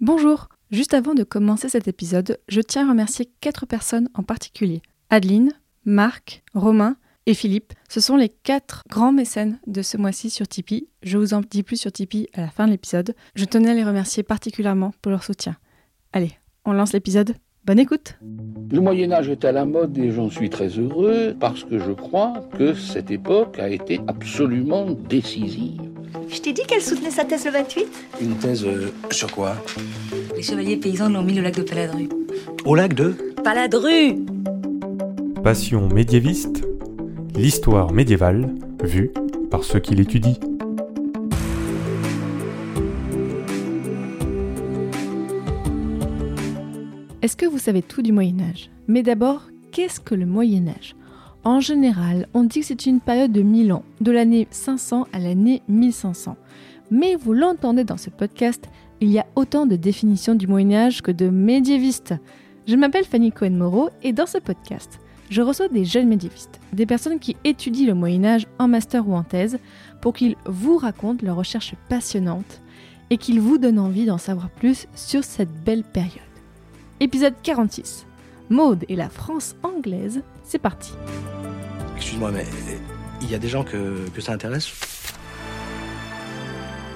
[0.00, 4.80] Bonjour Juste avant de commencer cet épisode, je tiens à remercier quatre personnes en particulier.
[5.10, 5.50] Adeline,
[5.84, 7.72] Marc, Romain et Philippe.
[7.88, 10.86] Ce sont les quatre grands mécènes de ce mois-ci sur Tipeee.
[11.02, 13.16] Je vous en dis plus sur Tipeee à la fin de l'épisode.
[13.34, 15.56] Je tenais à les remercier particulièrement pour leur soutien.
[16.12, 16.30] Allez,
[16.64, 17.34] on lance l'épisode.
[17.64, 18.20] Bonne écoute
[18.70, 21.90] Le Moyen Âge est à la mode et j'en suis très heureux parce que je
[21.90, 25.97] crois que cette époque a été absolument décisive.
[26.30, 27.86] Je t'ai dit qu'elle soutenait sa thèse le 28
[28.20, 29.56] Une thèse euh, sur quoi?
[30.36, 32.08] Les chevaliers paysans l'ont mis au lac de Paladru.
[32.64, 33.14] Au lac de?
[33.42, 34.16] Paladru!
[35.42, 36.64] Passion médiéviste,
[37.34, 38.48] l'histoire médiévale
[38.82, 39.10] vue
[39.50, 40.34] par ceux qui l'étudient.
[47.22, 48.70] Est-ce que vous savez tout du Moyen Âge?
[48.86, 50.94] Mais d'abord, qu'est-ce que le Moyen Âge?
[51.48, 55.18] En général, on dit que c'est une période de 1000 ans, de l'année 500 à
[55.18, 56.36] l'année 1500.
[56.90, 58.68] Mais vous l'entendez dans ce podcast,
[59.00, 62.12] il y a autant de définitions du Moyen Âge que de médiévistes.
[62.66, 65.00] Je m'appelle Fanny Cohen-Moreau et dans ce podcast,
[65.30, 69.14] je reçois des jeunes médiévistes, des personnes qui étudient le Moyen Âge en master ou
[69.14, 69.58] en thèse,
[70.02, 72.60] pour qu'ils vous racontent leurs recherches passionnantes
[73.08, 76.12] et qu'ils vous donnent envie d'en savoir plus sur cette belle période.
[77.00, 78.04] Épisode 46.
[78.50, 80.92] Maude et la France anglaise, c'est parti.
[81.96, 82.46] Excuse-moi, mais
[83.20, 84.72] il y a des gens que, que ça intéresse?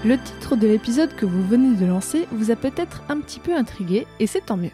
[0.04, 3.54] Le titre de l'épisode que vous venez de lancer vous a peut-être un petit peu
[3.54, 4.72] intrigué et c'est tant mieux.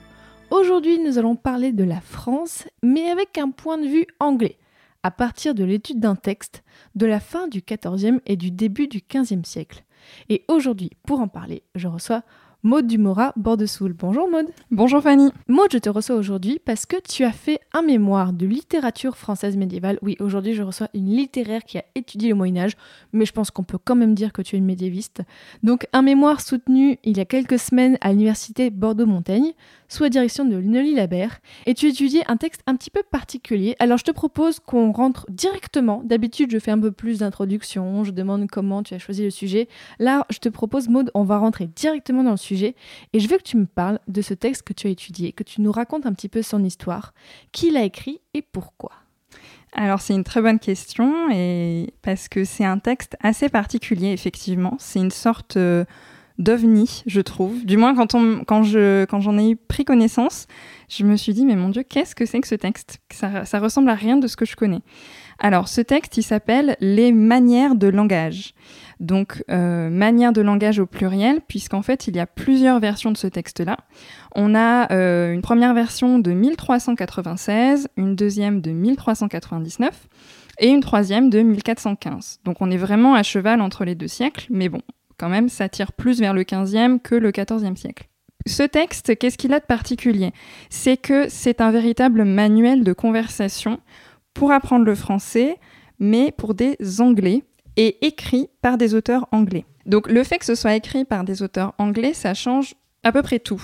[0.51, 4.57] Aujourd'hui, nous allons parler de la France, mais avec un point de vue anglais,
[5.03, 6.63] à partir de l'étude d'un texte
[6.95, 9.85] de la fin du XIVe et du début du XVe siècle.
[10.31, 12.23] Et aujourd'hui, pour en parler, je reçois
[12.69, 13.95] Maude Dumora, Bordesoul.
[13.95, 14.49] Bonjour Maude.
[14.71, 15.31] Bonjour Fanny.
[15.49, 19.57] Maude, je te reçois aujourd'hui parce que tu as fait un mémoire de littérature française
[19.57, 19.99] médiévale.
[20.03, 22.73] Oui, aujourd'hui, je reçois une littéraire qui a étudié le Moyen-Âge,
[23.15, 25.23] mais je pense qu'on peut quand même dire que tu es une médiéviste.
[25.63, 29.55] Donc, un mémoire soutenu il y a quelques semaines à l'université Bordeaux-Montaigne,
[29.89, 33.77] sous la direction de Nelly Labert, et tu étudies un texte un petit peu particulier.
[33.79, 36.03] Alors, je te propose qu'on rentre directement.
[36.05, 39.69] D'habitude, je fais un peu plus d'introduction, je demande comment tu as choisi le sujet.
[39.99, 43.39] Là, je te propose, Maude, on va rentrer directement dans le sujet, et je veux
[43.39, 46.07] que tu me parles de ce texte que tu as étudié, que tu nous racontes
[46.07, 47.15] un petit peu son histoire,
[47.53, 48.93] qui l'a écrit et pourquoi.
[49.73, 54.77] Alors c'est une très bonne question et parce que c'est un texte assez particulier effectivement.
[54.79, 55.85] C'est une sorte euh,
[56.39, 57.65] d'ovni, je trouve.
[57.65, 60.47] Du moins quand je, quand j'en ai pris connaissance,
[60.89, 63.01] je me suis dit mais mon Dieu qu'est-ce que c'est que ce texte?
[63.13, 64.81] Ça, ça ressemble à rien de ce que je connais.
[65.39, 68.55] Alors ce texte il s'appelle Les manières de langage.
[69.01, 73.17] Donc euh, manière de langage au pluriel puisqu'en fait il y a plusieurs versions de
[73.17, 73.77] ce texte-là.
[74.35, 80.09] On a euh, une première version de 1396, une deuxième de 1399
[80.61, 82.41] et une troisième de 1415.
[82.45, 84.83] Donc on est vraiment à cheval entre les deux siècles, mais bon,
[85.19, 88.09] quand même, ça tire plus vers le 15e que le 14e siècle.
[88.47, 90.33] Ce texte, qu'est-ce qu'il a de particulier?
[90.71, 93.81] C'est que c'est un véritable manuel de conversation
[94.33, 95.59] pour apprendre le français,
[95.99, 97.43] mais pour des Anglais,
[97.79, 99.65] et écrit par des auteurs anglais.
[99.87, 102.75] Donc le fait que ce soit écrit par des auteurs anglais, ça change
[103.05, 103.63] à peu près tout.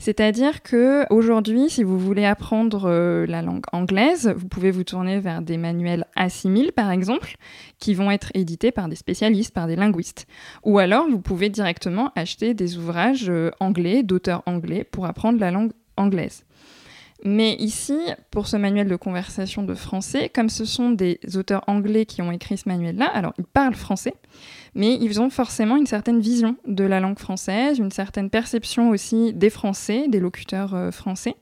[0.00, 5.20] C'est-à-dire que aujourd'hui, si vous voulez apprendre euh, la langue anglaise, vous pouvez vous tourner
[5.20, 7.36] vers des manuels assimil par exemple,
[7.78, 10.26] qui vont être édités par des spécialistes, par des linguistes.
[10.64, 15.52] Ou alors, vous pouvez directement acheter des ouvrages euh, anglais, d'auteurs anglais, pour apprendre la
[15.52, 16.44] langue anglaise.
[17.24, 17.96] Mais ici,
[18.32, 22.32] pour ce manuel de conversation de français, comme ce sont des auteurs anglais qui ont
[22.32, 24.14] écrit ce manuel-là, alors ils parlent français,
[24.74, 29.32] mais ils ont forcément une certaine vision de la langue française, une certaine perception aussi
[29.32, 31.36] des Français, des locuteurs euh, français.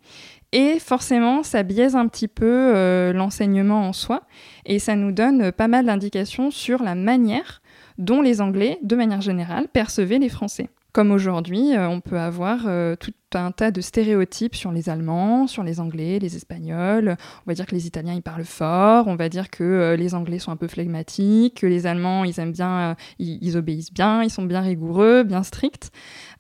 [0.52, 4.22] Et forcément, ça biaise un petit peu euh, l'enseignement en soi,
[4.66, 7.62] et ça nous donne pas mal d'indications sur la manière
[7.97, 10.68] dont les Anglais, de manière générale, percevaient les Français.
[10.92, 15.46] Comme aujourd'hui, euh, on peut avoir euh, tout un tas de stéréotypes sur les Allemands,
[15.46, 17.16] sur les Anglais, les Espagnols.
[17.46, 19.06] On va dire que les Italiens, ils parlent fort.
[19.08, 22.38] On va dire que euh, les Anglais sont un peu flegmatiques, que les Allemands, ils
[22.41, 25.91] aiment bien, ils, ils, obéissent bien, ils sont bien rigoureux, bien stricts.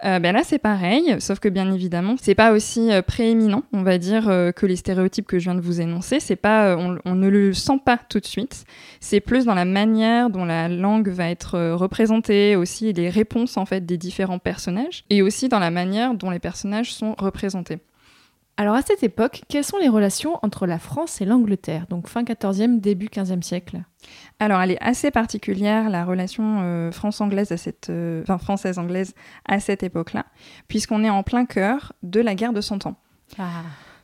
[0.02, 4.24] ben là, c'est pareil, sauf que bien évidemment, c'est pas aussi prééminent, on va dire,
[4.56, 6.20] que les stéréotypes que je viens de vous énoncer.
[6.20, 8.64] C'est pas, on, on, ne le sent pas tout de suite.
[9.00, 13.66] C'est plus dans la manière dont la langue va être représentée, aussi les réponses en
[13.66, 17.78] fait des différents personnages, et aussi dans la manière dont les personnages sont représentés.
[18.60, 22.24] Alors à cette époque, quelles sont les relations entre la France et l'Angleterre, donc fin
[22.24, 23.80] 14e, début 15e siècle
[24.38, 29.14] Alors elle est assez particulière, la relation euh, France-anglaise à cette, euh, enfin, française-anglaise
[29.46, 30.26] à cette époque-là,
[30.68, 32.96] puisqu'on est en plein cœur de la guerre de Cent Ans.
[33.38, 33.62] Ah.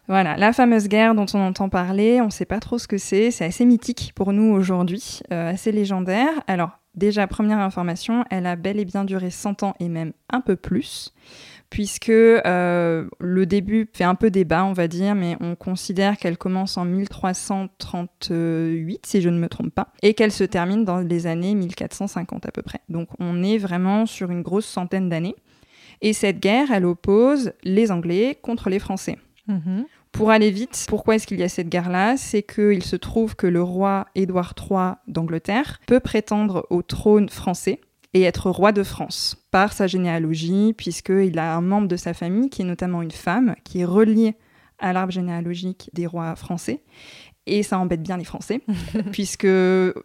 [0.08, 2.96] Voilà, la fameuse guerre dont on entend parler, on ne sait pas trop ce que
[2.96, 6.30] c'est, c'est assez mythique pour nous aujourd'hui, euh, assez légendaire.
[6.46, 10.40] Alors déjà, première information, elle a bel et bien duré 100 ans et même un
[10.40, 11.12] peu plus
[11.76, 16.38] puisque euh, le début fait un peu débat, on va dire, mais on considère qu'elle
[16.38, 21.26] commence en 1338, si je ne me trompe pas, et qu'elle se termine dans les
[21.26, 22.80] années 1450 à peu près.
[22.88, 25.36] Donc on est vraiment sur une grosse centaine d'années.
[26.00, 29.18] Et cette guerre, elle oppose les Anglais contre les Français.
[29.46, 29.84] Mhm.
[30.12, 32.16] Pour aller vite, pourquoi est-ce qu'il y a cette guerre-là?
[32.16, 37.82] C'est qu'il se trouve que le roi Édouard III d'Angleterre peut prétendre au trône français
[38.14, 42.50] et être roi de France par sa généalogie, puisqu'il a un membre de sa famille
[42.50, 44.34] qui est notamment une femme, qui est reliée
[44.78, 46.82] à l'arbre généalogique des rois français.
[47.46, 48.60] Et ça embête bien les Français,
[49.12, 49.46] puisque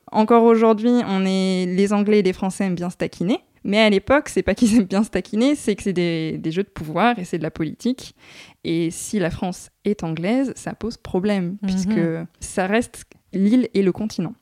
[0.09, 3.39] encore aujourd'hui, on est les Anglais et les Français aiment bien se taquiner.
[3.65, 6.51] Mais à l'époque, c'est pas qu'ils aiment bien se taquiner, c'est que c'est des, des
[6.53, 8.15] jeux de pouvoir et c'est de la politique.
[8.63, 11.67] Et si la France est anglaise, ça pose problème, Mhm.
[11.67, 11.99] puisque
[12.39, 13.03] ça reste
[13.33, 14.33] l'île et le continent.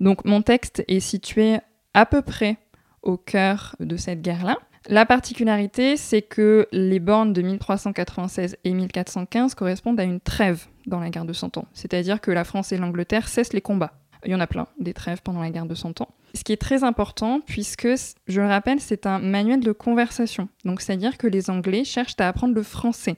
[0.00, 1.56] Donc mon texte est situé
[1.94, 2.58] à peu près
[3.02, 4.58] au cœur de cette guerre-là.
[4.88, 10.98] La particularité, c'est que les bornes de 1396 et 1415 correspondent à une trêve dans
[10.98, 11.66] la guerre de Cent Ans.
[11.72, 13.92] C'est-à-dire que la France et l'Angleterre cessent les combats.
[14.24, 16.08] Il y en a plein, des trêves pendant la guerre de Cent Ans.
[16.34, 17.88] Ce qui est très important, puisque,
[18.26, 20.48] je le rappelle, c'est un manuel de conversation.
[20.64, 23.16] Donc, c'est-à-dire que les Anglais cherchent à apprendre le français.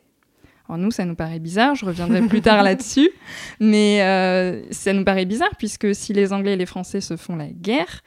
[0.68, 3.10] Alors nous, ça nous paraît bizarre, je reviendrai plus tard là-dessus,
[3.60, 7.36] mais euh, ça nous paraît bizarre, puisque si les Anglais et les Français se font
[7.36, 8.02] la guerre,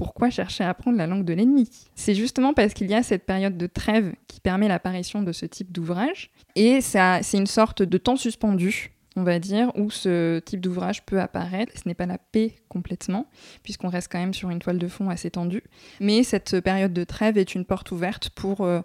[0.00, 3.26] pourquoi chercher à apprendre la langue de l'ennemi C'est justement parce qu'il y a cette
[3.26, 7.98] période de trêve qui permet l'apparition de ce type d'ouvrage, et c'est une sorte de
[7.98, 11.74] temps suspendu, on va dire, où ce type d'ouvrage peut apparaître.
[11.76, 13.26] Ce n'est pas la paix complètement,
[13.62, 15.64] puisqu'on reste quand même sur une toile de fond assez tendue,
[16.00, 18.80] mais cette période de trêve est une porte ouverte pour euh,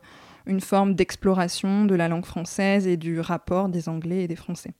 [0.45, 4.73] une forme d'exploration de la langue française et du rapport des Anglais et des Français.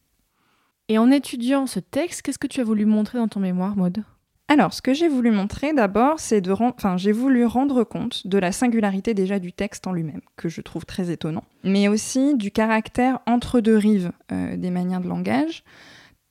[0.90, 4.04] Et en étudiant ce texte, qu'est-ce que tu as voulu montrer dans ton mémoire, Maud
[4.48, 8.38] Alors, ce que j'ai voulu montrer d'abord, c'est de enfin, j'ai voulu rendre compte de
[8.38, 12.52] la singularité déjà du texte en lui-même, que je trouve très étonnant, mais aussi du
[12.52, 15.64] caractère entre deux rives euh, des manières de langage.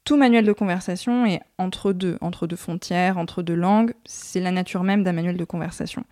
[0.05, 3.95] Tout manuel de conversation est entre deux, entre deux frontières, entre deux langues.
[4.05, 6.05] C'est la nature même d'un manuel de conversation.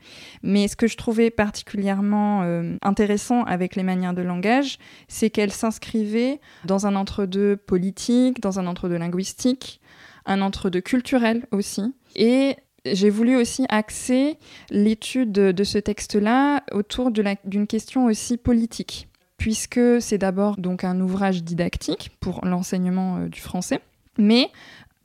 [0.43, 4.78] Mais ce que je trouvais particulièrement euh, intéressant avec les manières de langage,
[5.08, 9.81] c'est qu'elles s'inscrivaient dans un entre-deux politique, dans un entre-deux linguistique,
[10.26, 11.94] un entre-deux culturel aussi.
[12.16, 14.38] Et j'ai voulu aussi axer
[14.70, 21.44] l'étude de, ce texte-là autour d'une question aussi politique, puisque c'est d'abord donc un ouvrage
[21.44, 23.80] didactique pour l'enseignement euh, du français,
[24.19, 24.50] mais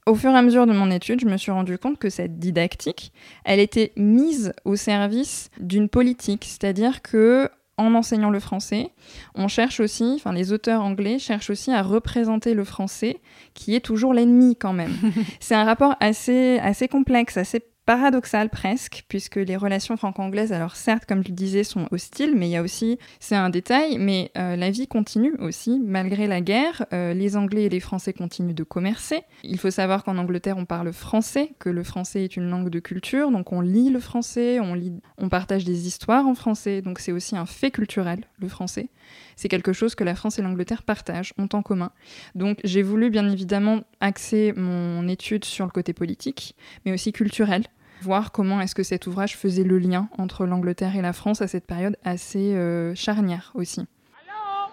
[0.08, 2.40] au fur et à mesure de mon étude, je me suis rendu compte que cette
[2.40, 3.12] didactique,
[3.44, 8.92] elle était mise au service d'une politique, c'est-à-dire que en enseignant le français,
[9.36, 13.22] on cherche aussi, enfin les auteurs anglais cherchent aussi à représenter le français
[13.54, 14.96] qui est toujours l'ennemi quand même.
[15.40, 21.06] c'est un rapport assez, assez complexe, assez paradoxal presque, puisque les relations franco-anglaises, alors certes,
[21.06, 24.30] comme je le disais, sont hostiles, mais il y a aussi, c'est un détail, mais
[24.38, 28.54] euh, la vie continue aussi, malgré la guerre, euh, les Anglais et les Français continuent
[28.54, 29.22] de commercer.
[29.44, 32.80] Il faut savoir qu'en Angleterre, on parle français, que le français est une langue de
[32.80, 37.00] culture, donc on lit le français, on, lit, on partage des histoires en français, donc
[37.00, 38.90] c'est aussi un fait culturel, le français.
[39.38, 41.92] C'est quelque chose que la France et l'Angleterre partagent, ont en commun.
[42.36, 46.54] Donc j'ai voulu bien évidemment axer mon étude sur le côté politique,
[46.86, 47.64] mais aussi culturel,
[48.02, 51.48] voir comment est-ce que cet ouvrage faisait le lien entre l'Angleterre et la France à
[51.48, 53.82] cette période assez euh, charnière aussi.
[53.82, 54.72] Hello?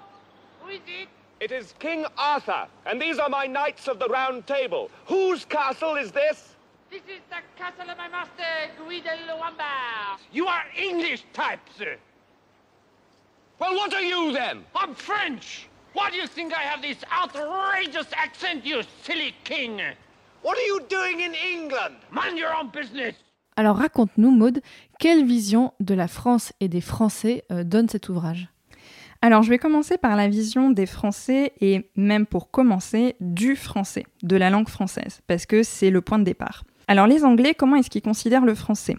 [0.63, 1.09] Who is it?
[1.41, 4.89] It is King Arthur, and these are my knights of the Round Table.
[5.09, 6.57] Whose castle is this?
[6.91, 10.19] This is the castle of my master, Guidelwamba.
[10.33, 11.97] You are English type, sir.
[13.59, 14.65] Well, what are you then?
[14.75, 15.69] I'm French.
[15.93, 19.81] Why do you think I have this outrageous accent, you silly king?
[20.45, 21.97] What are you doing in England?
[22.13, 23.15] Mind your own business.
[23.57, 24.61] Alors raconte-nous, Maud,
[24.99, 28.49] quelle vision de la France et des Français euh, donne cet ouvrage?
[29.23, 34.05] Alors, je vais commencer par la vision des Français et même pour commencer, du français,
[34.23, 36.65] de la langue française, parce que c'est le point de départ.
[36.89, 38.99] Alors, les Anglais, comment est-ce qu'ils considèrent le français?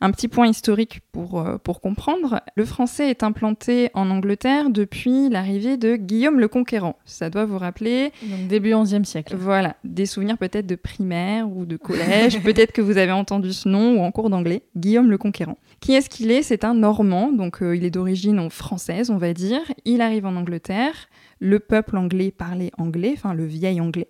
[0.00, 2.40] Un petit point historique pour, euh, pour comprendre.
[2.54, 6.96] Le français est implanté en Angleterre depuis l'arrivée de Guillaume le Conquérant.
[7.04, 9.36] Ça doit vous rappeler Donc début 11e siècle.
[9.36, 13.68] voilà, des souvenirs peut-être de primaire ou de collège, peut-être que vous avez entendu ce
[13.68, 15.58] nom ou en cours d'anglais, Guillaume le Conquérant.
[15.80, 16.42] Qui est-ce qu'il est?
[16.42, 19.60] C'est un Normand, donc euh, il est d'origine française, on va dire.
[19.84, 24.08] Il arrive en Angleterre, le peuple anglais parlait anglais, enfin le vieil anglais.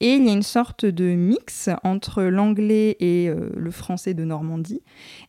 [0.00, 4.24] Et il y a une sorte de mix entre l'anglais et euh, le français de
[4.24, 4.82] Normandie,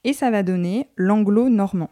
[0.04, 1.89] et ça va donner l'anglo-normand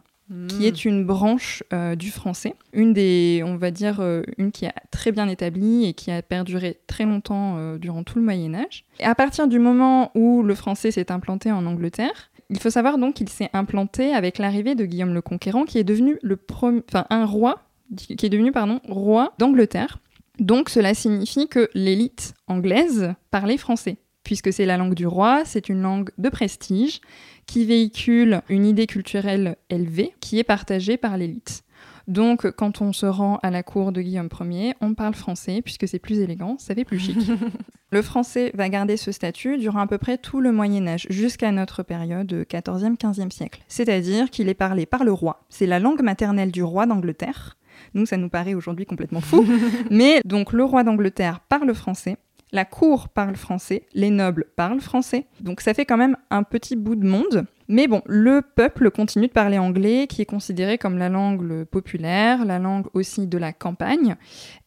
[0.47, 4.65] qui est une branche euh, du français, une des, on va dire, euh, une qui
[4.65, 8.83] est très bien établie et qui a perduré très longtemps durant tout le Moyen Âge.
[8.99, 12.97] Et à partir du moment où le français s'est implanté en Angleterre, Il faut savoir
[12.97, 16.81] donc qu'il s'est implanté avec l'arrivée de Guillaume le Conquérant, qui est devenu le premier,
[16.87, 17.61] enfin un roi,
[17.95, 19.99] qui est devenu pardon roi d'Angleterre.
[20.39, 25.69] Donc cela signifie que l'élite anglaise parlait français, puisque c'est la langue du roi, c'est
[25.69, 27.01] une langue de prestige
[27.45, 31.63] qui véhicule une idée culturelle élevée qui est partagée par l'élite.
[32.07, 35.87] Donc, quand on se rend à la cour de Guillaume Ier, on parle français puisque
[35.87, 37.17] c'est plus élégant, ça fait plus chic.
[37.91, 41.51] le français va garder ce statut durant à peu près tout le Moyen Âge, jusqu'à
[41.51, 43.61] notre période 14e, 15e siècle.
[43.69, 45.45] C'est-à-dire qu'il est parlé par le roi.
[45.49, 47.55] C'est la langue maternelle du roi d'Angleterre.
[47.93, 49.45] Nous, ça nous paraît aujourd'hui complètement fou.
[49.89, 52.17] Mais donc, le roi d'Angleterre parle français.
[52.53, 56.75] La cour parle français, les nobles parlent français, donc ça fait quand même un petit
[56.75, 57.47] bout de monde.
[57.67, 62.45] Mais bon, le peuple continue de parler anglais, qui est considéré comme la langue populaire,
[62.45, 64.17] la langue aussi de la campagne.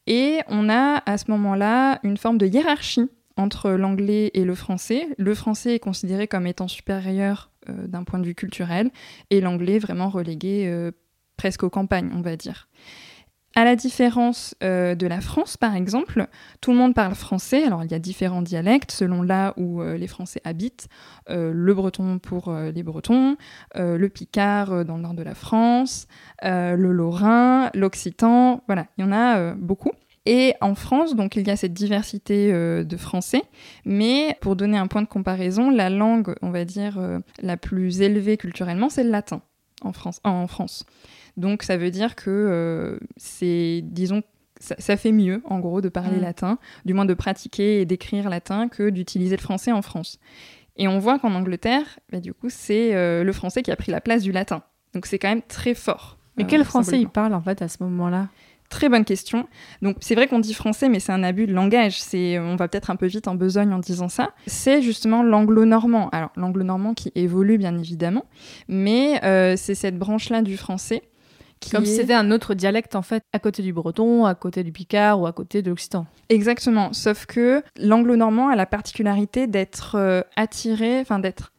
[0.09, 5.07] Et on a à ce moment-là une forme de hiérarchie entre l'anglais et le français.
[5.17, 8.91] Le français est considéré comme étant supérieur euh, d'un point de vue culturel,
[9.31, 10.91] et l'anglais vraiment relégué euh,
[11.37, 12.69] presque aux campagnes, on va dire.
[13.59, 16.27] À la différence euh, de la France, par exemple,
[16.61, 17.65] tout le monde parle français.
[17.65, 20.89] Alors, il y a différents dialectes selon là où euh, les Français habitent.
[21.31, 23.37] Euh, le breton pour les Bretons,
[23.75, 26.07] le picard dans le nord de la France,
[26.43, 28.63] le lorrain, l'occitan.
[28.67, 29.93] Voilà, il y en a beaucoup.
[30.27, 33.43] Et en France, donc, il y a cette diversité de français.
[33.87, 36.99] Mais pour donner un point de comparaison, la langue, on va dire,
[37.41, 39.41] la plus élevée culturellement, c'est le latin
[39.83, 40.21] en France.
[40.25, 40.85] En France.
[41.37, 44.23] Donc ça veut dire que euh, c'est, disons,
[44.59, 46.23] ça, fait mieux, en gros, de parler mm.
[46.23, 50.19] latin, du moins de pratiquer et d'écrire latin, que d'utiliser le français en France.
[50.77, 53.93] Et on voit qu'en Angleterre, bah, du coup, c'est euh, le français qui a pris
[53.93, 54.63] la place du latin.
[54.95, 56.19] Donc c'est quand même très fort.
[56.39, 58.29] Mais quel euh, français il parle en fait à ce moment-là?
[58.69, 59.47] Très bonne question.
[59.81, 62.01] Donc c'est vrai qu'on dit français, mais c'est un abus de langage.
[62.01, 64.33] C'est, on va peut-être un peu vite en besogne en disant ça.
[64.47, 66.09] C'est justement l'anglo-normand.
[66.11, 68.25] Alors l'anglo-normand qui évolue bien évidemment,
[68.69, 69.21] mais
[69.57, 71.03] c'est cette branche-là du français
[71.71, 74.73] comme si c'était un autre dialecte en fait, à côté du breton, à côté du
[74.73, 76.07] picard ou à côté de l'occitan.
[76.29, 81.53] Exactement, sauf que l'anglo-normand a la particularité d'être euh, attiré, enfin d'être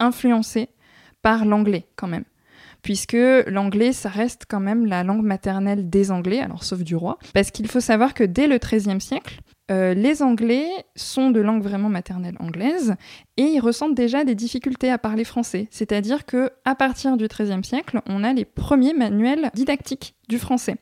[0.00, 0.68] influencé
[1.22, 2.24] par l'anglais quand même
[2.82, 3.16] puisque
[3.46, 7.50] l'anglais, ça reste quand même la langue maternelle des Anglais, alors sauf du roi, parce
[7.50, 11.88] qu'il faut savoir que dès le XIIIe siècle, euh, les Anglais sont de langue vraiment
[11.88, 12.96] maternelle anglaise
[13.36, 15.68] et ils ressentent déjà des difficultés à parler français.
[15.70, 20.76] C'est-à-dire que à partir du XIIIe siècle, on a les premiers manuels didactiques du français.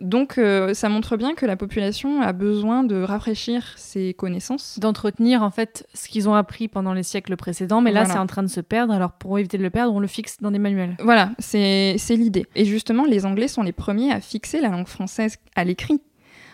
[0.00, 4.78] Donc euh, ça montre bien que la population a besoin de rafraîchir ses connaissances.
[4.78, 8.26] D'entretenir en fait ce qu'ils ont appris pendant les siècles précédents, mais là c'est en
[8.26, 10.58] train de se perdre, alors pour éviter de le perdre, on le fixe dans des
[10.58, 10.96] manuels.
[11.02, 12.46] Voilà, c'est l'idée.
[12.54, 16.00] Et justement, les Anglais sont les premiers à fixer la langue française à l'écrit.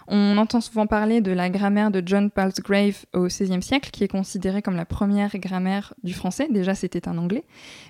[0.09, 4.09] On entend souvent parler de la grammaire de John Palsgrave au XVIe siècle, qui est
[4.09, 6.49] considérée comme la première grammaire du français.
[6.51, 7.45] Déjà, c'était un anglais.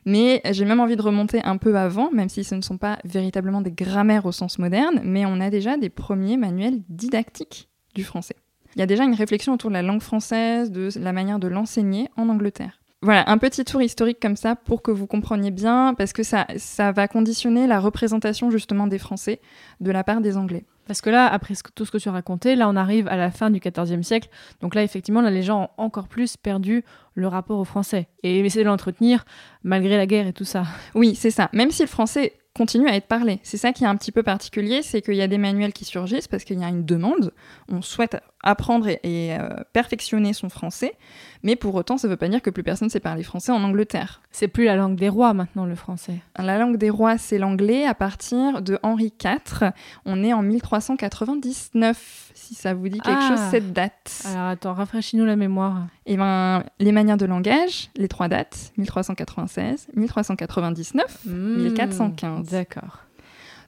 [0.04, 2.98] Mais j'ai même envie de remonter un peu avant, même si ce ne sont pas
[3.04, 8.04] véritablement des grammaires au sens moderne, mais on a déjà des premiers manuels didactiques du
[8.04, 8.36] français.
[8.74, 11.48] Il y a déjà une réflexion autour de la langue française, de la manière de
[11.48, 12.80] l'enseigner en Angleterre.
[13.02, 16.46] Voilà, un petit tour historique comme ça pour que vous compreniez bien, parce que ça,
[16.56, 19.40] ça va conditionner la représentation justement des Français
[19.80, 20.64] de la part des Anglais.
[20.86, 23.30] Parce que là, après tout ce que tu as raconté, là, on arrive à la
[23.30, 24.28] fin du XIVe siècle.
[24.60, 28.38] Donc là, effectivement, là, les gens ont encore plus perdu le rapport au français et
[28.40, 29.24] essayer de l'entretenir
[29.64, 30.64] malgré la guerre et tout ça.
[30.94, 31.50] Oui, c'est ça.
[31.52, 33.38] Même si le français continue à être parlé.
[33.42, 35.84] C'est ça qui est un petit peu particulier, c'est qu'il y a des manuels qui
[35.84, 37.32] surgissent parce qu'il y a une demande.
[37.70, 38.16] On souhaite
[38.46, 40.94] apprendre et, euh, perfectionner son français,
[41.42, 43.62] mais pour autant, ça ne veut pas dire que plus personne sait parler français en
[43.62, 44.22] Angleterre.
[44.30, 46.20] C'est plus la langue des rois maintenant, le français.
[46.38, 49.72] La langue des rois, c'est l'anglais à partir de Henri IV.
[50.04, 53.48] On est en 1399, si ça vous dit quelque chose, ah.
[53.50, 54.22] cette date.
[54.26, 55.86] Alors attends, rafraîchis-nous la mémoire.
[56.06, 62.48] Eh ben, les manières de langage, les trois dates, 1396, 1399, 1415.
[62.48, 63.05] D'accord.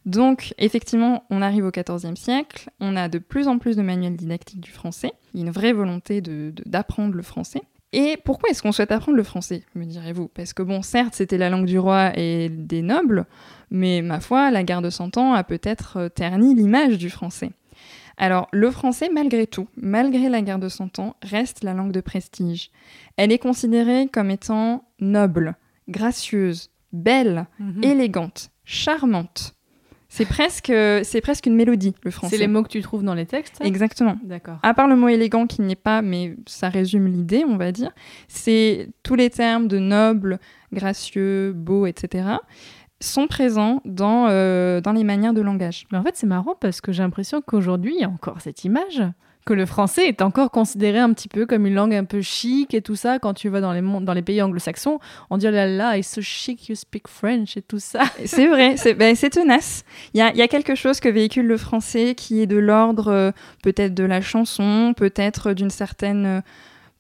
[0.07, 4.17] Donc, effectivement, on arrive au XIVe siècle, on a de plus en plus de manuels
[4.17, 7.63] didactiques du français, il y a une vraie volonté d'apprendre le français.
[7.93, 10.29] Et pourquoi est-ce qu'on souhaite apprendre le français, me direz-vous?
[10.29, 13.25] Parce que bon, certes, c'était la langue du roi et des nobles,
[13.71, 17.51] mais ma foi, la guerre de Cent Ans a peut-être euh, terni l'image du français.
[18.19, 22.01] Alors, le français, malgré tout, malgré la guerre de Cent Ans, reste la langue de
[22.01, 22.71] prestige.
[23.17, 25.55] Elle est considérée comme étant noble,
[25.89, 27.85] gracieuse, belle, mhm.
[27.85, 29.55] élégante, charmante.
[30.19, 30.73] C'est presque,
[31.05, 32.35] c'est presque une mélodie, le français.
[32.35, 34.19] C'est les mots que tu trouves dans les textes Exactement.
[34.25, 34.59] D'accord.
[34.65, 37.93] À part le mot élégant qui n'est pas, mais ça résume l'idée, on va dire,
[38.27, 40.41] c'est tous les termes de noble,
[40.73, 42.39] gracieux, beau, etc
[43.01, 45.87] sont présents dans, euh, dans les manières de langage.
[45.93, 48.65] Mais en fait, c'est marrant parce que j'ai l'impression qu'aujourd'hui, il y a encore cette
[48.65, 49.05] image
[49.49, 52.75] que le français est encore considéré un petit peu comme une langue un peu chic
[52.75, 53.19] et tout ça.
[53.19, 53.73] Quand tu vas dans
[54.13, 54.99] les, pays anglo-saxons,
[55.31, 58.03] on dit oh là là, it's so chic, you speak French et tout ça.
[58.27, 59.85] C'est vrai, c'est ben, tenace.
[60.13, 63.31] Il y a, quelque chose que véhicule le français qui est de l'ordre euh,
[63.63, 66.27] peut-être de la chanson, peut-être d'une certaine...
[66.27, 66.41] euh,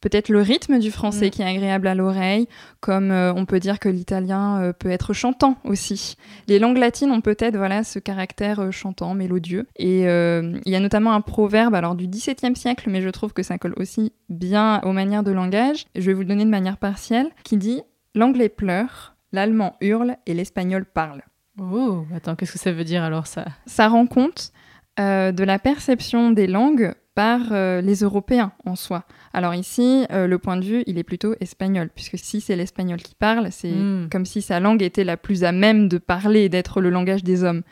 [0.00, 1.30] Peut-être le rythme du français Mm.
[1.30, 2.46] qui est agréable à l'oreille,
[2.80, 6.16] comme euh, on peut dire que l'italien euh, peut être chantant aussi.
[6.46, 9.66] Les langues latines ont peut-être voilà ce caractère euh, chantant, mélodieux.
[9.76, 13.42] Et il y a notamment un proverbe alors du XVIIe siècle, mais je trouve que
[13.42, 15.86] ça colle aussi bien aux manières de langage.
[15.94, 17.82] Je vais vous le donner de manière partielle, qui dit
[18.14, 21.22] l'anglais pleure, l'allemand hurle et l'espagnol parle
[21.60, 23.44] Oh, attends, qu'est-ce que ça veut dire alors ça?
[23.66, 24.52] Ça rend compte
[24.98, 29.04] euh, de la perception des langues par euh, les Européens en soi.
[29.32, 32.98] Alors ici, euh, le point de vue, il est plutôt espagnol, puisque si c'est l'espagnol
[32.98, 34.08] qui parle, c'est Mm.
[34.10, 37.24] comme si sa langue était la plus à même de parler et d'être le langage
[37.24, 37.62] des hommes.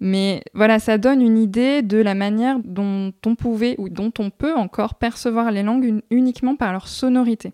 [0.00, 4.30] Mais voilà, ça donne une idée de la manière dont on pouvait ou dont on
[4.30, 7.52] peut encore percevoir les langues un- uniquement par leur sonorité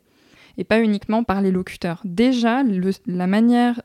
[0.57, 2.01] et pas uniquement par les locuteurs.
[2.05, 3.83] Déjà, le- la manière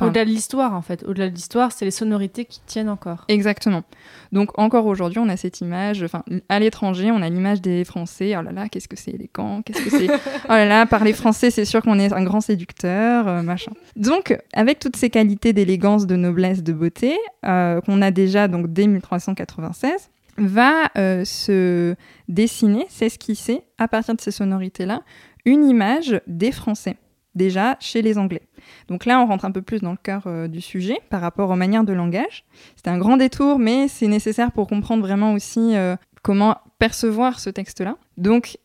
[0.00, 1.04] Au-delà de l'histoire, en fait.
[1.06, 3.24] Au-delà de l'histoire, c'est les sonorités qui tiennent encore.
[3.28, 3.84] Exactement.
[4.32, 8.34] Donc encore aujourd'hui, on a cette image, enfin à l'étranger, on a l'image des Français.
[8.36, 10.06] Oh là là, qu'est-ce que c'est élégant, qu'est-ce que c'est
[10.46, 13.72] Oh là là, parler français, c'est sûr qu'on est un grand séducteur, euh, machin.
[13.96, 18.72] Donc avec toutes ces qualités d'élégance, de noblesse, de beauté euh, qu'on a déjà donc
[18.72, 21.94] dès 1396, va euh, se
[22.28, 25.02] dessiner, s'esquisser à partir de ces sonorités-là,
[25.44, 26.96] une image des Français
[27.34, 28.42] déjà chez les Anglais.
[28.88, 31.50] Donc là, on rentre un peu plus dans le cœur euh, du sujet par rapport
[31.50, 32.44] aux manières de langage.
[32.76, 37.50] C'est un grand détour, mais c'est nécessaire pour comprendre vraiment aussi euh, comment percevoir ce
[37.50, 37.96] texte-là.
[38.16, 38.58] Donc,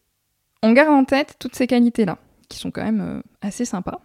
[0.62, 2.18] on garde en tête toutes ces qualités-là,
[2.50, 4.02] qui sont quand même euh, assez sympas.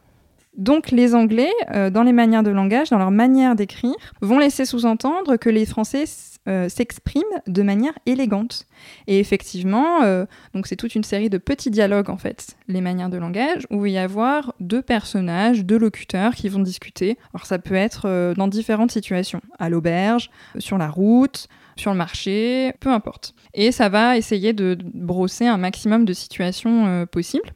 [0.56, 4.64] Donc, les Anglais, euh, dans les manières de langage, dans leur manière d'écrire, vont laisser
[4.64, 6.04] sous-entendre que les Français
[6.46, 8.66] euh, s'expriment de manière élégante.
[9.06, 13.08] Et effectivement, euh, donc c'est toute une série de petits dialogues en fait, les manières
[13.08, 17.16] de langage, où il va y avoir deux personnages, deux locuteurs qui vont discuter.
[17.32, 22.75] Alors ça peut être dans différentes situations, à l'auberge, sur la route, sur le marché,
[22.78, 23.34] peu importe.
[23.54, 27.50] Et ça va essayer de brosser un maximum de situations possibles.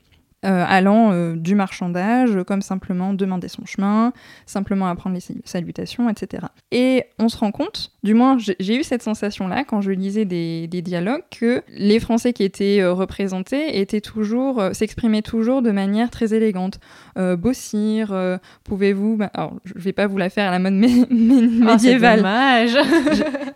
[0.45, 4.13] Euh, allant euh, du marchandage, comme simplement demander son chemin,
[4.47, 6.45] simplement apprendre les sal- salutations, etc.
[6.71, 10.69] Et on se rend compte, du moins j'ai eu cette sensation-là quand je lisais des,
[10.69, 15.71] des dialogues, que les Français qui étaient euh, représentés étaient toujours, euh, s'exprimaient toujours de
[15.73, 16.79] manière très élégante.
[17.19, 20.75] Euh, Bossir, euh, pouvez-vous, bah, alors je vais pas vous la faire à la mode
[20.75, 22.77] mé- mé- Ah, c'est médiévale, dommage.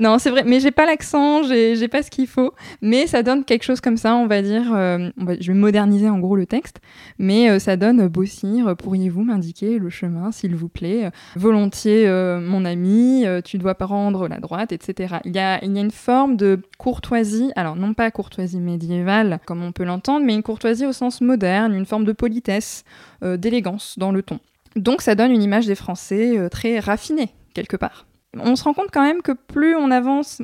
[0.00, 2.52] non, c'est vrai, mais j'ai pas l'accent, j'ai pas ce qu'il faut.
[2.80, 4.72] Mais ça donne quelque chose comme ça, on va dire.
[4.74, 6.71] euh, on va- je vais moderniser en gros le texte,
[7.18, 11.10] mais euh, ça donne Bossir, pourriez-vous m'indiquer le chemin, s'il vous plaît?
[11.36, 15.16] Volontiers, euh, mon ami, euh, tu dois prendre la droite, etc.
[15.24, 19.84] Il y, a, une forme de courtoisie, alors non pas courtoisie médiévale, comme on peut
[19.84, 22.84] l'entendre, mais une courtoisie au sens moderne, une forme de politesse,
[23.22, 24.40] d'élégance dans le ton.
[24.74, 28.06] Donc ça donne une image des Français très raffinée, quelque part
[28.38, 30.40] on se rend compte quand même que plus on avance,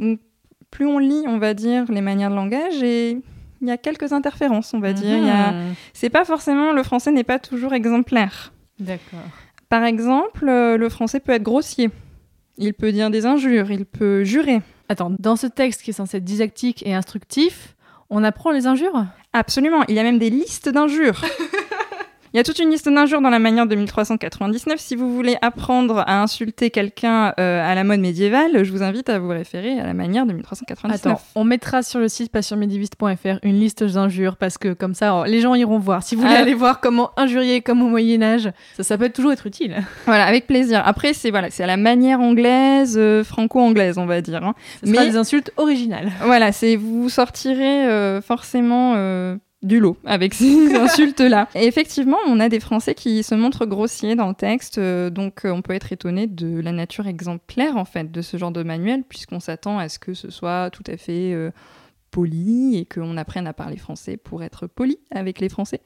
[0.71, 3.19] plus on lit, on va dire, les manières de langage, et
[3.61, 5.17] il y a quelques interférences, on va dire.
[5.19, 5.75] Il y a- Mhm.
[5.93, 8.53] C'est pas forcément, le français n'est pas toujours exemplaire.
[8.79, 9.19] D'accord.
[9.69, 11.91] Par exemple, euh, le français peut être grossier.
[12.57, 14.63] Il peut dire des injures, il peut jurer.
[14.89, 17.77] Attends, dans ce texte qui est censé être didactique et instructif,
[18.11, 19.05] on apprend les injures?
[19.35, 21.23] Absolument, il y a même des listes d'injures.
[22.39, 24.79] Il y a toute une liste d'injures dans la manière de 1399.
[24.79, 29.09] Si vous voulez apprendre à insulter quelqu'un euh, à la mode médiévale, je vous invite
[29.09, 31.05] à vous référer à la manière de 1399.
[31.15, 35.25] Attends, on mettra sur le site passionmédiéviste.fr une liste d'injures parce que comme ça, oh,
[35.27, 36.05] les gens iront voir.
[36.05, 36.43] Si vous voulez Ah.
[36.43, 39.75] aller voir comment injurier comme au Moyen Âge, ça, ça peut toujours être utile.
[40.07, 40.81] Voilà, avec plaisir.
[40.87, 44.45] Après, c'est voilà, c'est à la manière anglaise, euh, franco-anglaise, on va dire.
[44.45, 44.55] hein.
[44.85, 46.13] Ce sera Mais- des insultes originales.
[46.23, 48.95] Voilà, c'est vous sortirez euh, forcément
[49.63, 51.49] du lot avec ces insultes-là.
[51.55, 55.45] Et effectivement, on a des Français qui se montrent grossiers dans le texte, euh, donc
[55.45, 58.63] euh, on peut être étonné de la nature exemplaire en fait de ce genre de
[58.63, 61.51] manuel, puisqu'on s'attend à ce que ce soit tout à fait euh,
[62.11, 65.81] poli et qu'on apprenne à parler français pour être poli avec les Français.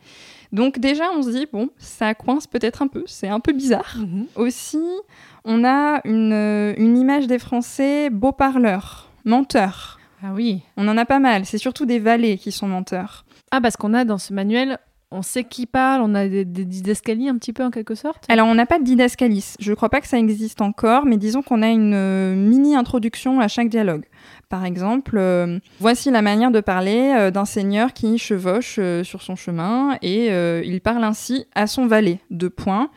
[0.53, 3.97] Donc déjà, on se dit bon, ça coince peut-être un peu, c'est un peu bizarre.
[4.37, 4.85] Aussi,
[5.45, 9.99] on a une, une image des Français beaux parleurs, menteurs.
[10.23, 10.63] Ah oui.
[10.77, 13.25] On en a pas mal, c'est surtout des valets qui sont menteurs.
[13.53, 14.79] Ah, parce qu'on a dans ce manuel,
[15.11, 18.25] on sait qui parle, on a des, des didascalies un petit peu en quelque sorte.
[18.31, 21.43] Alors on n'a pas de didascalis, je crois pas que ça existe encore, mais disons
[21.43, 24.07] qu'on a une euh, mini-introduction à chaque dialogue.
[24.49, 29.37] Par exemple, euh, voici la manière de parler euh, d'un seigneur qui chevauche sur son
[29.37, 30.29] chemin et
[30.65, 32.91] il parle ainsi à son valet, deux points.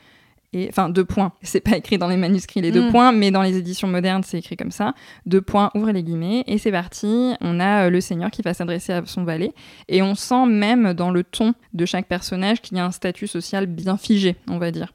[0.53, 1.33] Et, enfin, deux points.
[1.41, 2.91] C'est pas écrit dans les manuscrits les deux Mm.
[2.91, 4.93] points, mais dans les éditions modernes, c'est écrit comme ça.
[5.25, 7.33] Deux points, ouvrez les guillemets, et c'est parti.
[7.41, 9.51] On a euh, le seigneur qui va s'adresser à son valet.
[9.89, 13.27] Et on sent même dans le ton de chaque personnage qu'il y a un statut
[13.27, 14.93] social bien figé, on va dire.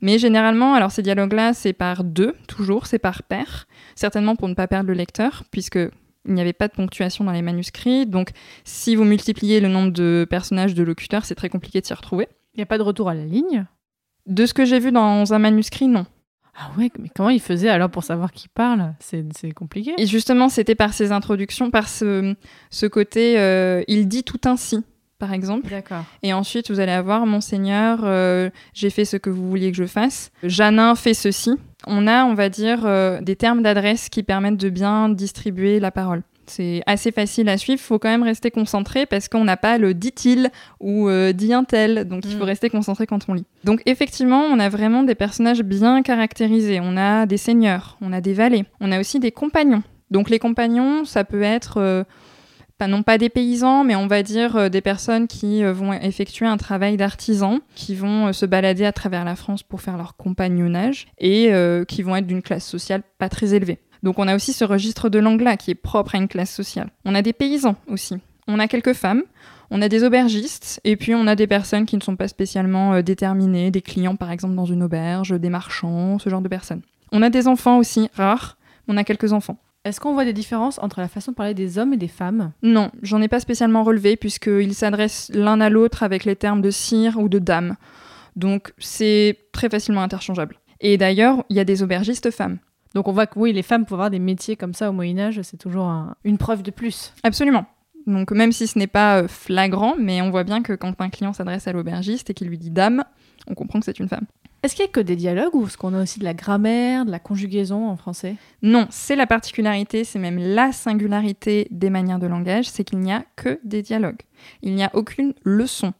[0.00, 3.66] Mais généralement, alors ces dialogues-là, c'est par deux, toujours, c'est par paire.
[3.94, 5.78] Certainement pour ne pas perdre le lecteur, puisque
[6.26, 8.06] il n'y avait pas de ponctuation dans les manuscrits.
[8.06, 8.30] Donc,
[8.64, 12.28] si vous multipliez le nombre de personnages de locuteurs, c'est très compliqué de s'y retrouver.
[12.54, 13.64] Il n'y a pas de retour à la ligne?
[14.26, 16.06] De ce que j'ai vu dans un manuscrit, non.
[16.54, 18.94] Ah ouais, mais comment il faisait alors pour savoir qui parle?
[19.00, 19.94] C'est compliqué.
[19.98, 22.34] Et justement, c'était par ces introductions, par ce,
[22.70, 24.84] ce côté, euh, il dit tout ainsi,
[25.18, 25.68] par exemple.
[25.70, 26.04] D'accord.
[26.22, 29.86] Et ensuite, vous allez avoir Monseigneur, euh, j'ai fait ce que vous vouliez que je
[29.86, 30.30] fasse.
[30.42, 31.52] Janin fait ceci.
[31.86, 35.90] On a, on va dire, euh, des termes d'adresse qui permettent de bien distribuer la
[35.90, 36.22] parole.
[36.46, 37.78] C'est assez facile à suivre.
[37.80, 40.50] Il faut quand même rester concentré parce qu'on n'a pas le dit-il
[40.80, 42.06] ou euh, dit un tel.
[42.06, 42.48] Donc il faut Mm.
[42.48, 43.46] rester concentré quand on lit.
[43.64, 46.80] Donc effectivement, on a vraiment des personnages bien caractérisés.
[46.82, 49.82] On a des seigneurs, on a des valets, on a aussi des compagnons.
[50.10, 52.04] Donc les compagnons, ça peut être euh,
[52.88, 56.56] non pas des paysans, mais on va dire euh, des personnes qui vont effectuer un
[56.56, 61.52] travail d'artisan, qui vont se balader à travers la France pour faire leur compagnonnage et
[61.52, 63.78] euh, qui vont être d'une classe sociale pas très élevée.
[64.02, 66.90] Donc on a aussi ce registre de langue-là qui est propre à une classe sociale.
[67.04, 68.16] On a des paysans aussi.
[68.48, 69.22] On a quelques femmes,
[69.70, 72.94] on a des aubergistes, et puis on a des personnes qui ne sont pas spécialement
[72.94, 76.82] euh, déterminées, des clients par exemple dans une auberge, des marchands, ce genre de personnes.
[77.12, 79.58] On a des enfants aussi, rares, on a quelques enfants.
[79.84, 82.52] Est-ce qu'on voit des différences entre la façon de parler des hommes et des femmes?
[82.62, 86.70] Non, j'en ai pas spécialement relevé puisqu'ils s'adressent l'un à l'autre avec les termes de
[86.70, 87.76] sire ou de dame.
[88.36, 90.58] Donc c'est très facilement interchangeable.
[90.80, 92.58] Et d'ailleurs, il y a des aubergistes femmes.
[92.94, 95.18] Donc on voit que oui, les femmes pour avoir des métiers comme ça au Moyen
[95.18, 97.12] Âge, c'est toujours un- une preuve de plus.
[97.22, 97.64] Absolument.
[98.06, 101.08] Donc même si ce n'est pas euh, flagrant, mais on voit bien que quand un
[101.08, 103.04] client s'adresse à l'aubergiste et qu'il lui dit dame,
[103.46, 104.26] on comprend que c'est une femme.
[104.64, 107.04] Est-ce qu'il y a que des dialogues ou est-ce qu'on a aussi de la grammaire,
[107.04, 108.36] de la conjugaison en français?
[108.62, 113.12] Non, c'est la particularité, c'est même la singularité des manières de langage, c'est qu'il n'y
[113.12, 114.20] a que des dialogues.
[114.62, 115.92] Il n'y a aucune leçon.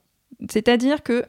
[0.49, 1.25] C'est-à-dire que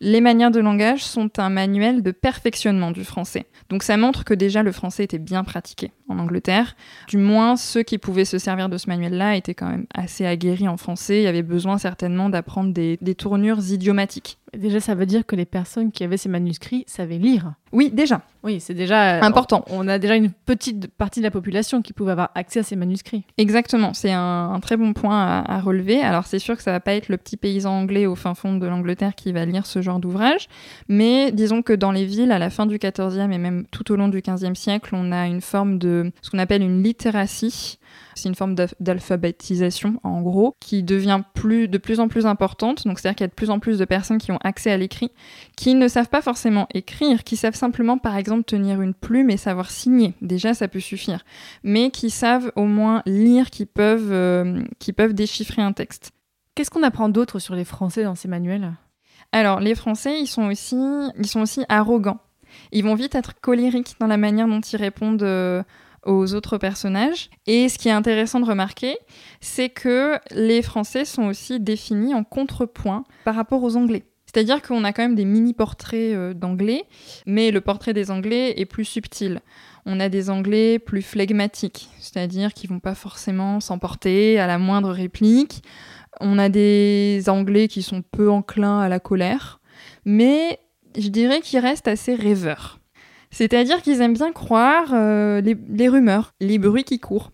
[0.00, 3.46] les manières de langage sont un manuel de perfectionnement du français.
[3.68, 6.76] Donc ça montre que déjà le français était bien pratiqué en Angleterre.
[7.08, 10.68] Du moins, ceux qui pouvaient se servir de ce manuel-là étaient quand même assez aguerris
[10.68, 11.18] en français.
[11.18, 14.38] Il y avait besoin certainement d'apprendre des, des tournures idiomatiques.
[14.56, 17.52] Déjà, ça veut dire que les personnes qui avaient ces manuscrits savaient lire.
[17.72, 18.22] Oui, déjà.
[18.42, 19.64] Oui, c'est déjà euh, Important.
[19.68, 22.62] On, on a déjà une petite partie de la population qui pouvait avoir accès à
[22.62, 23.24] ces manuscrits.
[23.36, 26.00] Exactement, c'est un, un très bon point à, à relever.
[26.00, 28.56] Alors c'est sûr que ça va pas être le petit paysan anglais au fin fond
[28.56, 30.48] de l'Angleterre qui va lire ce genre d'ouvrage,
[30.88, 33.96] mais disons que dans les villes, à la fin du XIVe et même tout au
[33.96, 37.78] long du XVe siècle, on a une forme de ce qu'on appelle une littératie.
[38.18, 42.86] C'est une forme d'alph- d'alphabétisation, en gros, qui devient plus, de plus en plus importante.
[42.86, 44.76] Donc, c'est-à-dire qu'il y a de plus en plus de personnes qui ont accès à
[44.76, 45.10] l'écrit,
[45.56, 49.36] qui ne savent pas forcément écrire, qui savent simplement, par exemple, tenir une plume et
[49.36, 50.14] savoir signer.
[50.20, 51.24] Déjà, ça peut suffire
[51.62, 56.12] mais qui savent au moins lire, qui peuvent, euh, qui peuvent déchiffrer un texte.
[56.54, 58.72] Qu'est-ce qu'on apprend d'autre sur les Français dans ces manuels?
[59.32, 60.76] Alors, les Français, ils sont aussi,
[61.18, 62.18] ils sont aussi arrogants.
[62.72, 65.62] Ils vont vite être colériques dans la manière dont ils répondent euh,
[66.04, 67.30] aux autres personnages.
[67.46, 68.96] Et ce qui est intéressant de remarquer,
[69.40, 74.04] c'est que les Français sont aussi définis en contrepoint par rapport aux Anglais.
[74.32, 76.84] C'est-à-dire qu'on a quand même des mini-portraits euh, d'Anglais,
[77.24, 79.40] mais le portrait des Anglais est plus subtil.
[79.86, 84.90] On a des Anglais plus flegmatiques, c'est-à-dire qui vont pas forcément s'emporter à la moindre
[84.90, 85.62] réplique.
[86.20, 89.60] On a des Anglais qui sont peu enclins à la colère,
[90.04, 90.60] mais
[90.98, 92.77] je dirais qu'ils restent assez rêveurs.
[93.30, 97.30] C'est-à-dire qu'ils aiment bien croire euh, les, rumeurs, les bruits qui courent.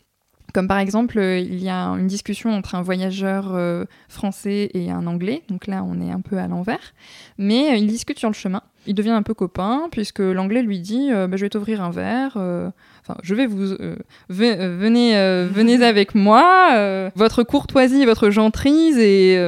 [0.53, 4.91] Comme par exemple, euh, il y a une discussion entre un voyageur euh, français et
[4.91, 6.95] un anglais, donc là on est un peu à l'envers,
[7.39, 8.63] mais ils discutent sur le chemin.
[8.87, 11.91] Ils deviennent un peu copains, puisque l'anglais lui dit euh, Bah, Je vais t'ouvrir un
[11.91, 12.69] verre, euh,
[13.03, 13.73] enfin, je vais vous.
[13.73, 13.97] euh,
[14.29, 15.13] ve- venez,
[15.53, 19.41] venez avec moi, votre courtoisie et votre gentrise et,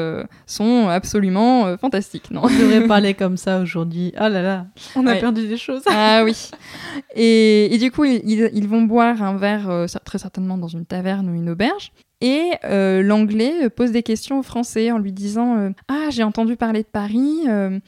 [0.47, 2.31] sont absolument fantastiques.
[2.31, 2.43] Non?
[2.45, 4.13] On devrait parler comme ça aujourd'hui.
[4.17, 5.21] Oh là là, on a Ouais.
[5.21, 5.83] perdu des choses.
[5.87, 6.51] Ah oui.
[7.15, 11.35] Et, et du coup, ils, vont boire un verre, très certainement dans une taverne ou
[11.35, 11.93] une auberge.
[12.23, 16.23] Et euh, l'anglais euh, pose des questions au français en lui disant euh, Ah, j'ai
[16.23, 17.79] entendu parler de Paris, euh,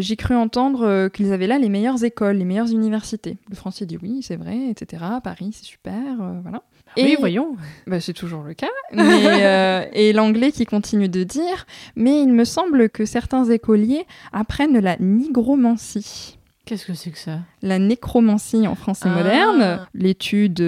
[0.00, 3.36] j'ai cru entendre qu'ils avaient là les meilleures écoles, les meilleures universités.
[3.50, 5.02] Le français dit Oui, c'est vrai, etc.
[5.24, 6.02] Paris, c'est super,
[6.42, 6.62] voilà.
[6.96, 7.56] Oui, Et- voyons.
[7.88, 8.68] bah, c'est toujours le cas.
[8.92, 9.02] Mais,
[9.42, 14.78] euh, et l'anglais qui continue de dire Mais il me semble que certains écoliers apprennent
[14.78, 16.38] la nigromancie.
[16.64, 17.40] Qu'est-ce que c'est que ça?
[17.60, 19.16] La nécromancie en français Ah.
[19.16, 20.60] moderne, l'étude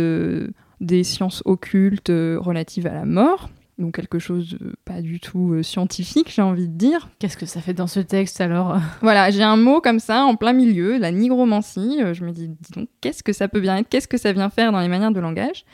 [0.80, 3.50] des sciences occultes euh, relatives à la mort.
[3.78, 7.08] donc quelque chose de pas du tout euh, scientifique, j'ai envie de dire.
[7.18, 8.78] Qu'est-ce que ça fait dans ce texte alors?
[9.02, 12.02] Voilà, j'ai un mot comme ça en plein milieu, la nigromancie.
[12.02, 13.88] Euh, je me dis, dis donc, qu'est-ce que ça peut bien être?
[13.88, 15.64] Qu'est-ce que ça vient faire dans les manières de langage?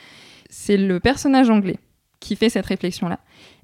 [0.49, 1.79] C'est le personnage anglais
[2.19, 3.19] qui fait cette réflexion-là.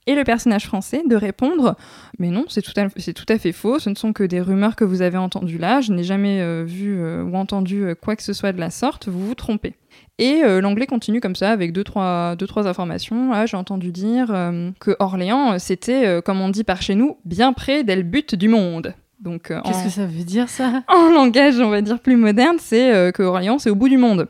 [0.06, 1.76] Et le personnage français de répondre
[2.18, 4.42] Mais non, c'est tout, à, c'est tout à fait faux, ce ne sont que des
[4.42, 8.16] rumeurs que vous avez entendues là, je n'ai jamais euh, vu euh, ou entendu quoi
[8.16, 9.76] que ce soit de la sorte, vous vous trompez.
[10.20, 13.32] Et euh, l'anglais continue comme ça avec deux trois, deux, trois informations.
[13.34, 16.94] Ah, j'ai entendu dire euh, que Orléans, euh, c'était, euh, comme on dit par chez
[16.94, 18.94] nous, bien près d'elle but du monde.
[19.22, 20.84] Donc, Qu'est-ce en, que ça veut dire ça?
[20.88, 24.28] en langage, on va dire plus moderne, c'est que Orléans, c'est au bout du monde.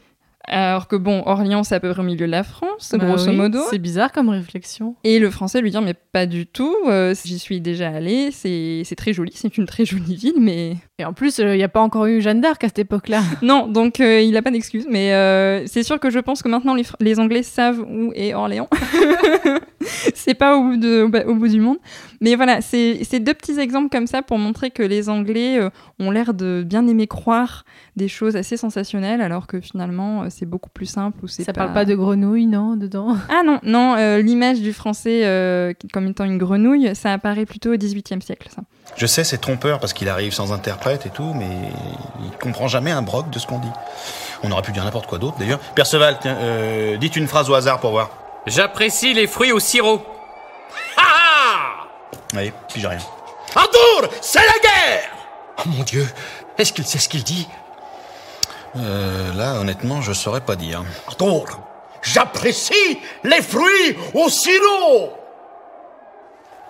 [0.50, 3.30] Alors que bon, Orléans, c'est à peu près au milieu de la France, Bah grosso
[3.30, 3.60] oui, modo.
[3.70, 4.96] C'est bizarre comme réflexion.
[5.04, 8.96] Et le français lui dire mais pas du tout, euh, j'y suis déjà allé, c'est
[8.98, 11.80] très joli, c'est une très jolie ville, mais Et en plus, il n'y a pas
[11.82, 13.22] encore eu Jeanne d'Arc à cette époque-là.
[13.42, 14.86] non, donc euh, il a pas d'excuse.
[14.90, 18.68] Mais euh, c'est sûr que je pense que maintenant les, Anglais savent où est Orléans.
[20.14, 21.78] c'est pas au bout, de, au, ba- au bout du monde.
[22.22, 26.12] Mais voilà, c'est deux petits exemples comme ça pour montrer que les Anglais euh, ont
[26.12, 27.64] l'air de bien aimer croire
[27.96, 31.18] des choses assez sensationnelles, alors que finalement euh, c'est beaucoup plus simple.
[31.24, 33.16] Ou Ça parle pas de grenouille, non, dedans?
[33.30, 37.74] Ah non, non, euh, l'image du français euh, comme étant une grenouille, ça apparaît plutôt
[37.74, 38.64] au XVIIIe siècle, ça.
[38.96, 41.70] Je sais, c'est trompeur parce qu'il arrive sans interprète et tout, mais
[42.24, 43.72] il comprend jamais un broc de ce qu'on dit.
[44.44, 45.60] On aurait pu dire n'importe quoi d'autre d'ailleurs.
[45.76, 48.10] Perceval, tiens, euh, dites une phrase au hasard pour voir.
[48.46, 50.02] J'apprécie les fruits au sirop.
[50.98, 51.88] Ah
[52.36, 53.00] Allez, puis j'ai rien.
[53.56, 55.10] Arthur, c'est la guerre
[55.58, 56.08] Oh mon Dieu,
[56.58, 57.48] est-ce qu'il sait ce qu'il dit?
[58.78, 60.84] Euh, là, honnêtement, je saurais pas dire.
[61.08, 61.60] Arthur,
[62.02, 65.14] j'apprécie les fruits au sirop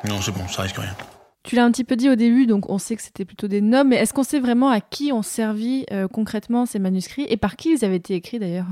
[0.05, 0.95] Non, c'est bon, ça risque rien.
[1.43, 3.61] Tu l'as un petit peu dit au début, donc on sait que c'était plutôt des
[3.61, 7.37] noms, mais est-ce qu'on sait vraiment à qui ont servi euh, concrètement ces manuscrits et
[7.37, 8.67] par qui ils avaient été écrits d'ailleurs?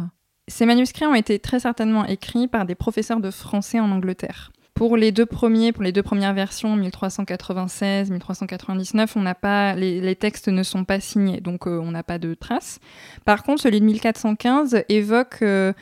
[0.49, 4.51] Ces manuscrits ont été très certainement écrits par des professeurs de français en Angleterre.
[4.77, 10.15] Pour les deux premiers, pour les deux premières versions, 1396, 1399, on n'a pas, les,
[10.15, 12.79] textes ne sont pas signés, donc euh, on n'a pas de traces.
[13.25, 15.73] Par contre, celui de 1415 évoque, euh,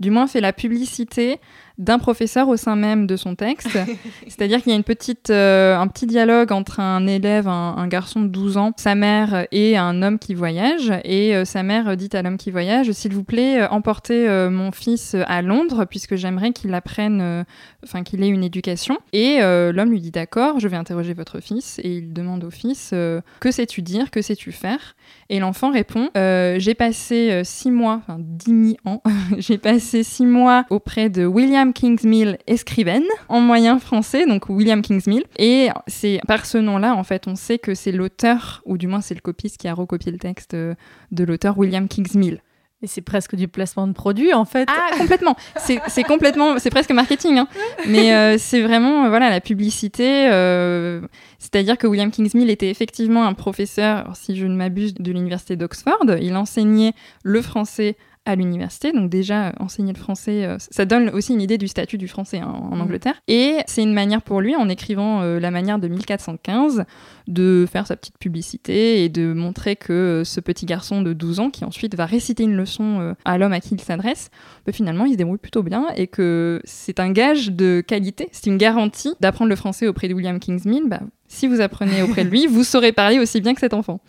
[0.00, 1.38] du moins fait la publicité
[1.80, 3.76] d'un professeur au sein même de son texte.
[4.28, 7.88] C'est-à-dire qu'il y a une petite, euh, un petit dialogue entre un élève, un, un
[7.88, 10.92] garçon de 12 ans, sa mère et un homme qui voyage.
[11.04, 14.50] Et euh, sa mère dit à l'homme qui voyage, s'il vous plaît, euh, emportez euh,
[14.50, 17.44] mon fils à Londres, puisque j'aimerais qu'il apprenne,
[17.82, 18.98] enfin qu'il ait une éducation.
[19.12, 21.78] Et l'homme lui dit d'accord, je vais interroger votre fils.
[21.82, 22.90] Et il demande au fils,
[23.40, 24.94] que sais-tu dire, que sais-tu faire?
[25.28, 29.02] Et l'enfant répond, j'ai passé six mois, enfin dix ans,
[29.38, 35.24] j'ai passé six mois auprès de William Kingsmill, écrivaine, en moyen français, donc William Kingsmill.
[35.38, 39.00] Et c'est par ce nom-là, en fait, on sait que c'est l'auteur, ou du moins
[39.00, 40.74] c'est le copiste qui a recopié le texte euh,
[41.12, 42.40] de l'auteur William Kingsmill.
[42.82, 44.66] Et c'est presque du placement de produit en fait.
[44.72, 45.36] Ah, complètement.
[45.56, 47.36] C'est complètement, c'est presque marketing.
[47.36, 47.48] hein.
[47.86, 50.30] Mais euh, c'est vraiment, euh, voilà, la publicité.
[50.30, 51.02] euh,
[51.38, 56.06] C'est-à-dire que William Kingsmill était effectivement un professeur, si je ne m'abuse, de l'université d'Oxford.
[56.22, 57.98] Il enseignait le français
[58.30, 58.92] à l'université.
[58.92, 62.08] Donc déjà, euh, enseigner le français, euh, ça donne aussi une idée du statut du
[62.08, 62.80] français hein, en Mm.
[62.80, 63.14] Angleterre.
[63.28, 66.84] Et c'est une manière pour lui, en écrivant euh, la manière de 1415,
[67.28, 71.50] de faire sa petite publicité et de montrer que ce petit garçon de 12 ans,
[71.50, 74.30] qui ensuite va réciter une leçon à l'homme à qui il s'adresse,
[74.66, 78.46] bah, finalement, il se débrouille plutôt bien et que c'est un gage de qualité, c'est
[78.46, 80.84] une garantie d'apprendre le français auprès de William Kingsmill.
[80.86, 84.00] Bah, si vous apprenez auprès de lui, vous saurez parler aussi bien que cet enfant.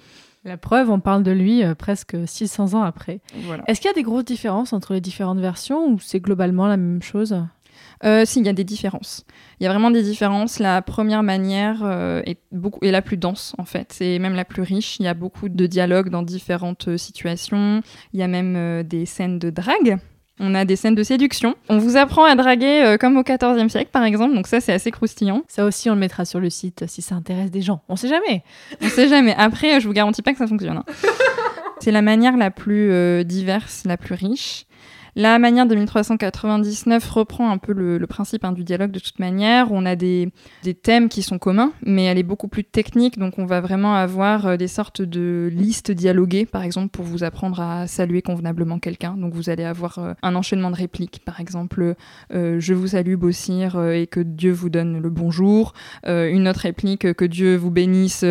[0.43, 3.19] La preuve, on parle de lui euh, presque 600 ans après.
[3.43, 3.63] Voilà.
[3.67, 6.77] Est-ce qu'il y a des grosses différences entre les différentes versions ou c'est globalement la
[6.77, 7.43] même chose?
[8.03, 9.25] Euh, si, il y a des différences.
[9.59, 10.59] Il y a vraiment des différences.
[10.59, 13.93] La première manière euh, est, beaucoup, est la plus dense, en fait.
[13.93, 14.97] C'est même la plus riche.
[14.99, 17.81] Il y a beaucoup de dialogues dans différentes euh, situations.
[18.13, 19.99] Il y a même euh, des scènes de drague.
[20.43, 21.53] On a des scènes de séduction.
[21.69, 24.33] On vous apprend à draguer euh, comme au XIVe siècle, par exemple.
[24.33, 25.43] Donc ça, c'est assez croustillant.
[25.47, 27.81] Ça aussi, on le mettra sur le site si ça intéresse des gens.
[27.89, 28.43] On sait jamais.
[28.81, 29.35] On sait jamais.
[29.37, 30.77] Après, je vous garantis pas que ça fonctionne.
[30.77, 30.85] hein.
[31.79, 34.65] C'est la manière la plus euh, diverse, la plus riche.
[35.15, 39.71] La manière de 1399 reprend un peu le, principe hein, du dialogue de toute manière.
[39.71, 40.31] On a des,
[40.83, 44.47] thèmes qui sont communs, mais elle est beaucoup plus technique, donc on va vraiment avoir
[44.47, 49.15] euh, des sortes de listes dialoguées, par exemple, pour vous apprendre à saluer convenablement quelqu'un.
[49.17, 51.95] Donc vous allez avoir euh, un enchaînement de répliques, par exemple,
[52.33, 55.73] euh, je vous salue, euh, et que Dieu vous donne le bonjour.
[56.05, 58.23] Une autre réplique, que Dieu vous bénisse,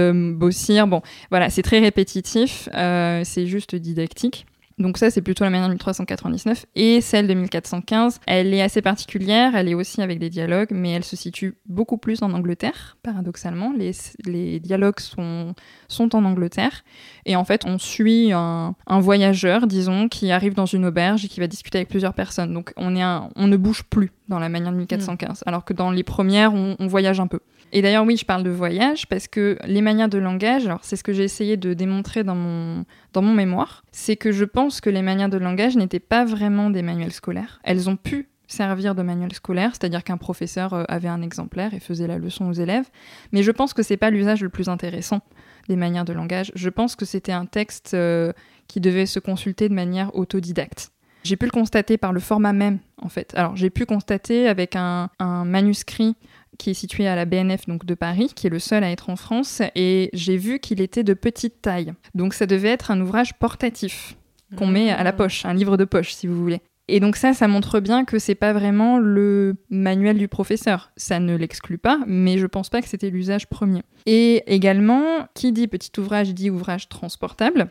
[0.50, 0.86] sire.
[0.86, 4.46] Bon, voilà, c'est très répétitif, c'est juste didactique.
[4.80, 6.64] Donc ça, c'est plutôt la manière de 1399.
[6.74, 10.90] Et celle de 1415, elle est assez particulière, elle est aussi avec des dialogues, mais
[10.90, 13.72] elle se situe beaucoup plus en Angleterre, paradoxalement.
[13.76, 13.92] Les,
[14.24, 15.54] les dialogues sont,
[15.88, 16.82] sont en Angleterre.
[17.26, 21.28] Et en fait, on suit un, un voyageur, disons, qui arrive dans une auberge et
[21.28, 22.52] qui va discuter avec plusieurs personnes.
[22.54, 25.74] Donc on, est un- on ne bouge plus dans la manière de 1415, alors que
[25.74, 27.40] dans les premières, on, on voyage un peu.
[27.72, 30.96] Et d'ailleurs, oui, je parle de voyage parce que les manières de langage, alors c'est
[30.96, 34.80] ce que j'ai essayé de démontrer dans mon, dans mon mémoire, c'est que je pense
[34.80, 37.60] que les manières de langage n'étaient pas vraiment des manuels scolaires.
[37.62, 41.80] Elles ont pu servir de manuel scolaire, c'est-à-dire qu'un professeur euh, avait un exemplaire et
[41.80, 42.88] faisait la leçon aux élèves,
[43.32, 45.20] mais je pense que c'est pas l'usage le plus intéressant
[45.68, 46.50] des manières de langage.
[46.56, 48.32] Je pense que c'était un texte euh,
[48.66, 50.90] qui devait se consulter de manière autodidacte.
[51.22, 53.32] J'ai pu le constater par le format même, en fait.
[53.36, 56.16] Alors, j'ai pu constater avec un, un manuscrit
[56.60, 59.08] qui est situé à la BNF donc de Paris, qui est le seul à être
[59.08, 61.94] en France, et j'ai vu qu'il était de petite taille.
[62.14, 64.14] Donc ça devait être un ouvrage portatif
[64.56, 66.60] qu'on met à la poche, un livre de poche si vous voulez.
[66.86, 70.90] Et donc ça, ça montre bien que c'est pas vraiment le manuel du professeur.
[70.98, 73.80] Ça ne l'exclut pas, mais je pense pas que c'était l'usage premier.
[74.04, 77.70] Et également, qui dit petit ouvrage dit ouvrage transportable.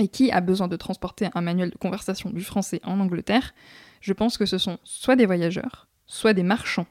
[0.00, 3.54] Et qui a besoin de transporter un manuel de conversation du français en Angleterre?
[4.00, 6.86] Je pense que ce sont soit des voyageurs, soit des marchands.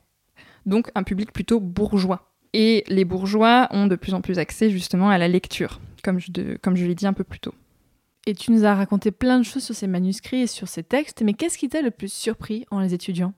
[0.66, 2.30] Donc un public plutôt bourgeois.
[2.54, 6.32] Et les bourgeois ont de plus en plus accès justement à la lecture, comme je,
[6.32, 7.54] de- comme je l'ai dit un peu plus tôt.
[8.26, 11.22] Et tu nous as raconté plein de choses sur ces manuscrits et sur ces textes,
[11.24, 13.34] mais qu'est-ce qui t'a le plus surpris en les étudiant?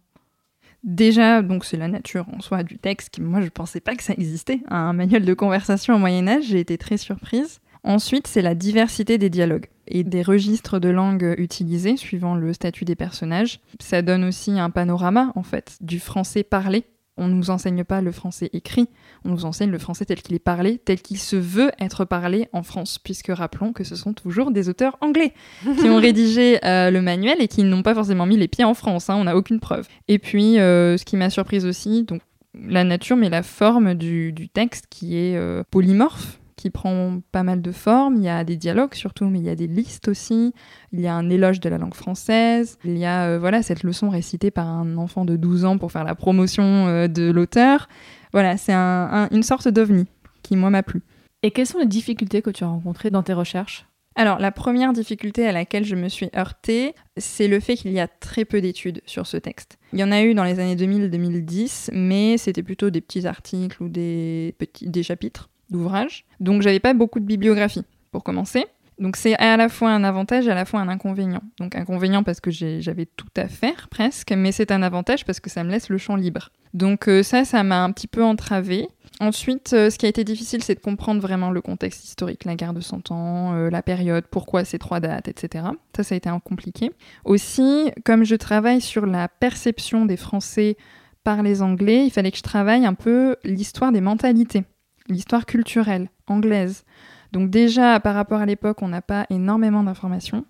[0.83, 4.03] Déjà, donc c'est la nature en soi du texte, qui moi je pensais pas que
[4.03, 4.59] ça existait.
[4.67, 7.59] Un manuel de conversation au Moyen Âge, j'ai été très surprise.
[7.83, 12.85] Ensuite, c'est la diversité des dialogues et des registres de langue utilisés suivant le statut
[12.85, 13.59] des personnages.
[13.79, 16.85] Ça donne aussi un panorama en fait du français parlé.
[17.17, 18.89] On ne nous enseigne pas le français écrit,
[19.23, 22.49] on nous enseigne le français tel qu'il est parlé, tel qu'il se veut être parlé
[22.51, 25.33] en France, puisque rappelons que ce sont toujours des auteurs anglais
[25.79, 28.73] qui ont rédigé euh, le manuel et qui n'ont pas forcément mis les pieds en
[28.73, 29.87] France, hein, on n'a aucune preuve.
[30.07, 32.21] Et puis, euh, ce qui m'a surprise aussi, donc
[32.67, 37.43] la nature, mais la forme du, du texte qui est euh, polymorphe, qui prend pas
[37.43, 38.15] mal de formes.
[38.15, 40.51] Il y a des dialogues surtout, mais il y a des listes aussi.
[40.91, 42.79] Il y a un éloge de la langue française.
[42.83, 45.91] Il y a euh, voilà cette leçon récitée par un enfant de 12 ans pour
[45.91, 47.87] faire la promotion euh, de l'auteur.
[48.33, 50.07] Voilà, c'est un- un- une sorte d'ovni
[50.41, 51.03] qui moi m'a plu.
[51.43, 53.85] Et quelles sont les difficultés que tu as rencontrées dans tes recherches?
[54.15, 57.99] Alors, la première difficulté à laquelle je me suis heurtée, c'est le fait qu'il y
[57.99, 59.77] a très peu d'études sur ce texte.
[59.93, 63.83] Il y en a eu dans les années 2000-2010, mais c'était plutôt des petits articles
[63.83, 66.25] ou des, petits, des chapitres d'ouvrages.
[66.39, 68.65] Donc, j'avais pas beaucoup de bibliographie, pour commencer.
[68.97, 71.41] Donc, c'est à la fois un avantage et à la fois un inconvénient.
[71.59, 75.49] Donc, inconvénient parce que j'avais tout à faire, presque, mais c'est un avantage parce que
[75.49, 76.51] ça me laisse le champ libre.
[76.73, 78.87] Donc, euh, ça, ça m'a un petit peu entravée.
[79.19, 82.55] Ensuite, euh, ce qui a été difficile, c'est de comprendre vraiment le contexte historique, la
[82.55, 85.65] guerre de Cent Ans, euh, la période, pourquoi ces trois dates, etc.
[85.95, 86.91] Ça, ça a été un compliqué.
[87.23, 90.77] Aussi, comme je travaille sur la perception des Français
[91.23, 94.63] par les Anglais, il fallait que je travaille un peu l'histoire des mentalités,
[95.07, 96.83] l'histoire culturelle anglaise.
[97.31, 100.45] Donc déjà, par rapport à l'époque, on n'a pas énormément d'informations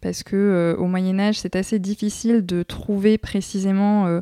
[0.00, 4.20] parce que euh, au Moyen Âge, c'est assez difficile de trouver précisément euh,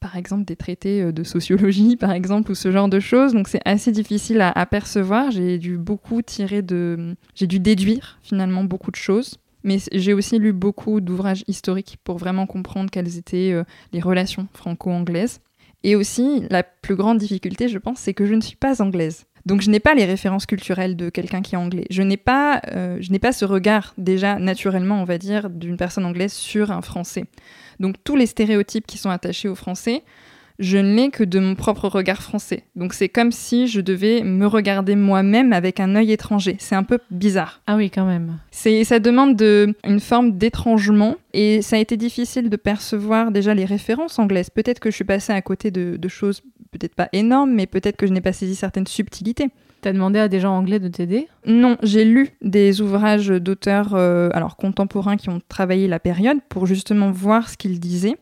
[0.00, 3.32] par exemple des traités euh, de sociologie, par exemple, ou ce genre de choses.
[3.32, 5.30] Donc c'est assez difficile à, à percevoir.
[5.30, 7.14] J'ai dû beaucoup tirer de...
[7.34, 9.38] J'ai dû déduire finalement beaucoup de choses.
[9.66, 13.56] Mais j'ai aussi lu beaucoup d'ouvrages historiques pour vraiment comprendre quelles étaient
[13.94, 15.40] les relations franco-anglaises.
[15.84, 19.26] Et aussi, la plus grande difficulté, je pense, c'est que je ne suis pas anglaise.
[19.44, 21.84] Donc je n'ai pas les références culturelles de quelqu'un qui est anglais.
[21.90, 26.32] Je n'ai pas, euh, pas ce regard déjà naturellement, on va dire, d'une personne anglaise
[26.32, 27.26] sur un français.
[27.78, 30.02] Donc tous les stéréotypes qui sont attachés aux français,
[30.58, 32.64] je ne l'ai que de mon propre regard français.
[32.76, 36.56] Donc c'est comme si je devais me regarder moi-même avec un œil étranger.
[36.58, 37.60] C'est un peu bizarre.
[37.66, 38.38] Ah oui, quand même.
[38.50, 43.54] C'est, ça demande de, une forme d'étrangement et ça a été difficile de percevoir déjà
[43.54, 44.50] les références anglaises.
[44.50, 47.96] Peut-être que je suis passée à côté de, de choses peut-être pas énormes, mais peut-être
[47.96, 49.48] que je n'ai pas saisi certaines subtilités.
[49.84, 51.28] T'as demandé à des gens anglais de t'aider?
[51.44, 56.64] Non, j'ai lu des ouvrages d'auteurs euh, alors contemporains qui ont travaillé la période pour
[56.64, 58.16] justement voir ce qu'ils disaient.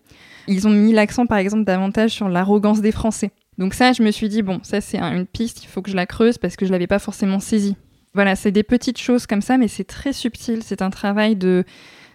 [0.49, 3.31] Ils ont mis l'accent par exemple davantage sur l'arrogance des Français.
[3.59, 5.91] Donc ça, je me suis dit bon, ça c'est un- une piste, il faut que
[5.91, 7.77] je la creuse parce que je l'avais pas forcément saisie.
[8.15, 10.63] Voilà, c'est des petites choses comme ça, mais c'est très subtil.
[10.63, 11.65] C'est un travail de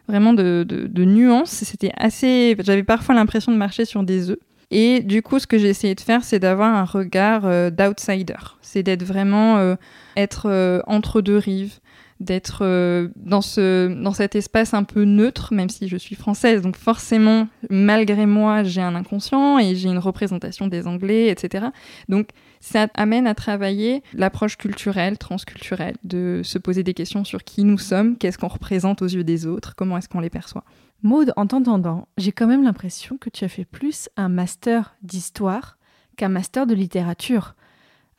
[0.08, 1.50] vraiment de nuances.
[1.52, 2.56] C'était assez.
[2.60, 4.38] J'avais parfois l'impression de marcher sur des œufs.
[4.70, 8.36] Et du coup, ce que j'ai essayé de faire, c'est d'avoir un regard euh, d'outsider.
[8.62, 9.76] C'est d'être vraiment euh,
[10.18, 11.80] être euh, entre deux rives,
[12.20, 16.62] d'être euh, dans, ce, dans cet espace un peu neutre, même si je suis française.
[16.62, 21.68] Donc forcément, malgré moi, j'ai un inconscient et j'ai une représentation des Anglais, etc.
[22.10, 27.64] Donc ça amène à travailler l'approche culturelle, transculturelle, de se poser des questions sur qui
[27.64, 30.64] nous sommes, qu'est-ce qu'on représente aux yeux des autres, comment est-ce qu'on les perçoit.
[31.04, 35.78] Maud, en t'entendant, j'ai quand même l'impression que tu as fait plus un master d'histoire
[36.16, 37.54] qu'un master de littérature.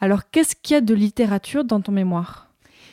[0.01, 2.48] Alors, qu'est-ce qu'il y a de littérature dans ton mémoire?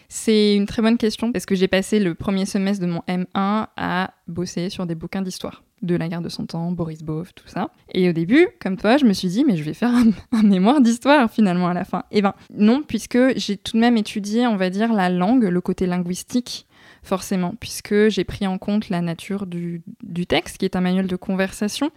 [0.10, 3.68] C'est une très bonne question parce que j'ai passé le premier semestre de mon M1
[3.76, 7.48] à bosser sur des bouquins d'histoire de la guerre de Cent Ans, Boris Bov, tout
[7.48, 7.70] ça.
[7.94, 10.44] Et au début, comme toi, je me suis dit, mais je vais faire un, un
[10.44, 12.04] mémoire d'histoire finalement à la fin.
[12.12, 15.62] Eh ben non, puisque j'ai tout de même étudié, on va dire, la langue, le
[15.62, 16.66] côté linguistique,
[17.04, 21.08] forcément, puisque j'ai pris en compte la nature du, du texte, qui est un manuel
[21.08, 21.92] de conversation.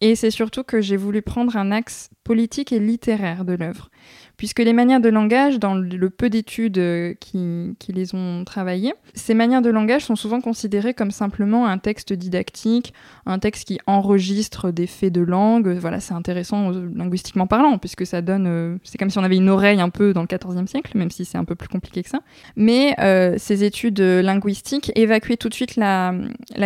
[0.00, 3.90] Et c'est surtout que j'ai voulu prendre un axe politique et littéraire de l'œuvre
[4.36, 8.94] puisque les manières de langage, dans le peu d'études euh, qui, qui, les ont travaillées,
[9.14, 12.92] ces manières de langage sont souvent considérées comme simplement un texte didactique,
[13.26, 15.68] un texte qui enregistre des faits de langue.
[15.68, 19.36] Voilà, c'est intéressant euh, linguistiquement parlant, puisque ça donne, euh, c'est comme si on avait
[19.36, 22.02] une oreille un peu dans le XIVe siècle, même si c'est un peu plus compliqué
[22.02, 22.20] que ça.
[22.56, 22.94] Mais
[23.38, 26.12] ces études linguistiques évacuaient tout de suite la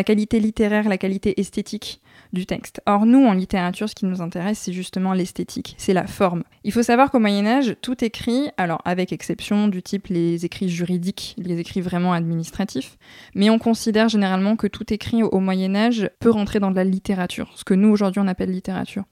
[0.05, 2.01] qualité littéraire, la qualité esthétique
[2.33, 2.81] du texte.
[2.87, 6.43] Or, nous, en littérature, ce qui nous intéresse, c'est justement l'esthétique, c'est la forme.
[6.65, 10.69] Il faut savoir qu'au Moyen Âge, tout écrit, alors avec exception du type les écrits
[10.69, 12.99] juridiques, les écrits vraiment administratifs,
[13.35, 16.85] mais on considère généralement que tout écrit au Moyen Âge peut rentrer dans de la
[16.85, 19.05] littérature, ce que nous, aujourd'hui, on appelle littérature.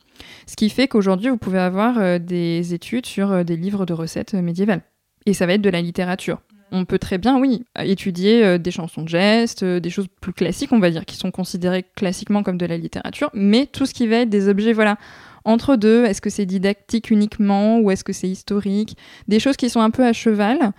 [0.47, 3.93] Ce qui fait qu'aujourd'hui, vous pouvez avoir euh, des études sur euh, des livres de
[3.93, 4.83] recettes euh, médiévales.
[5.27, 6.41] Et ça va être de la littérature
[6.73, 10.33] on peut très bien, oui, étudier euh, des chansons de gestes, euh, des choses plus
[10.33, 13.95] classiques, on va dire, qui sont considérées classiquement comme de la littérature, mais tout ce
[13.95, 14.97] qui va être des objets, voilà,
[15.45, 18.97] entre deux, est-ce que c'est didactique uniquement ou est-ce que c'est historique,
[19.29, 20.73] des choses qui sont un peu à cheval.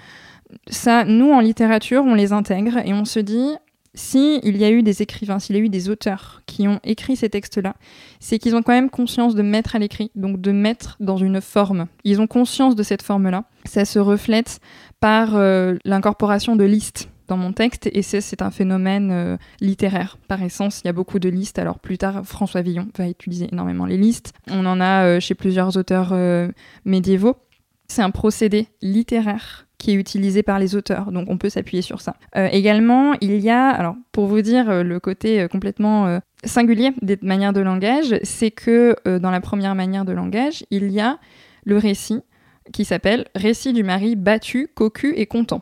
[0.70, 3.56] Ça, nous, en littérature, on les intègre et on se dit,
[3.98, 6.80] si il y a eu des écrivains, s'il y a eu des auteurs qui ont
[6.84, 7.76] écrit ces textes-là,
[8.20, 11.42] c'est qu'ils ont quand même conscience de mettre à l'écrit, donc de mettre dans une
[11.42, 11.88] forme.
[12.04, 13.46] Ils ont conscience de cette forme-là.
[13.66, 14.60] Ça se reflète
[15.00, 20.42] par euh, l'incorporation de listes dans mon texte et c'est un phénomène euh, littéraire par
[20.42, 20.82] essence.
[20.84, 21.60] Il y a beaucoup de listes.
[21.60, 24.34] Alors plus tard, François Villon va utiliser énormément les listes.
[24.50, 26.14] On en a euh, chez plusieurs auteurs
[26.86, 27.36] médiévaux.
[27.90, 32.02] C'est un procédé littéraire qui est utilisé par les auteurs, donc on peut s'appuyer sur
[32.02, 32.16] ça.
[32.36, 37.62] également, il y a, alors pour vous dire le côté complètement singulier des manières de
[37.62, 41.20] langage, c'est que dans la première manière de langage, il y a
[41.64, 42.24] le récit,
[42.74, 45.62] qui s'appelle Récit du mari battu, cocu et content.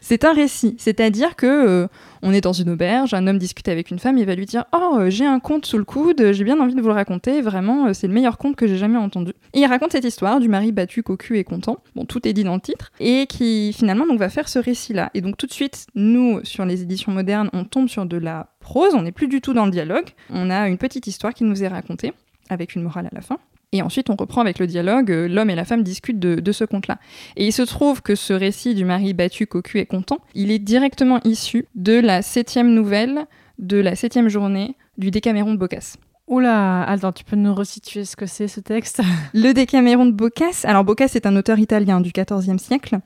[0.00, 1.86] C'est un récit, c'est-à-dire que euh,
[2.22, 4.64] on est dans une auberge, un homme discute avec une femme, il va lui dire
[4.72, 7.42] "Oh, euh, j'ai un conte sous le coude, j'ai bien envie de vous le raconter,
[7.42, 10.40] vraiment euh, c'est le meilleur conte que j'ai jamais entendu." Et il raconte cette histoire
[10.40, 11.82] du mari battu, cocu et content.
[11.94, 15.10] Bon, tout est dit dans le titre et qui finalement donc va faire ce récit-là.
[15.14, 18.48] Et donc tout de suite, nous sur les éditions modernes, on tombe sur de la
[18.60, 20.08] prose, on n'est plus du tout dans le dialogue.
[20.30, 22.14] On a une petite histoire qui nous est racontée
[22.48, 23.38] avec une morale à la fin.
[23.72, 26.64] Et ensuite, on reprend avec le dialogue, euh, l'homme et la femme discutent de, ce
[26.64, 26.98] conte-là.
[27.36, 30.58] Et il se trouve que ce récit du mari battu, cocu et content, il est
[30.58, 33.26] directement issu de la septième nouvelle
[33.58, 35.98] de la septième journée du Décaméron de Boccace.
[36.26, 39.02] Oula, attends, tu peux nous resituer ce que c'est ce texte?
[39.34, 42.98] Le Décaméron de Boccace, alors Boccace est un auteur italien du XIVe siècle,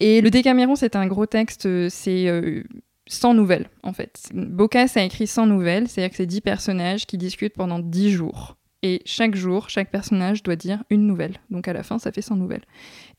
[0.00, 2.28] et le Décaméron c'est un gros texte, c'est...
[2.28, 2.64] Euh,
[3.12, 4.30] 100 nouvelles, en fait.
[4.32, 8.56] Boccace a écrit 100 nouvelles, c'est-à-dire que c'est 10 personnages qui discutent pendant 10 jours.
[8.82, 11.36] Et chaque jour, chaque personnage doit dire une nouvelle.
[11.50, 12.64] Donc à la fin, ça fait 100 nouvelles.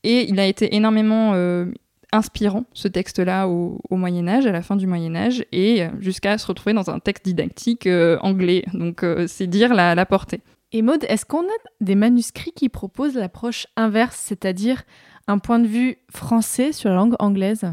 [0.02, 1.66] Et il a été énormément euh,
[2.12, 6.36] inspirant, ce texte-là, au, Moyen Âge, à la fin du Moyen Âge, et euh, jusqu'à
[6.38, 8.64] se retrouver dans un texte didactique euh, anglais.
[8.74, 10.40] Donc c'est dire la, la portée.
[10.72, 14.82] Et Maud, est-ce qu'on a des manuscrits qui proposent l'approche inverse, c'est-à-dire
[15.28, 17.72] un point de vue français sur la langue anglaise?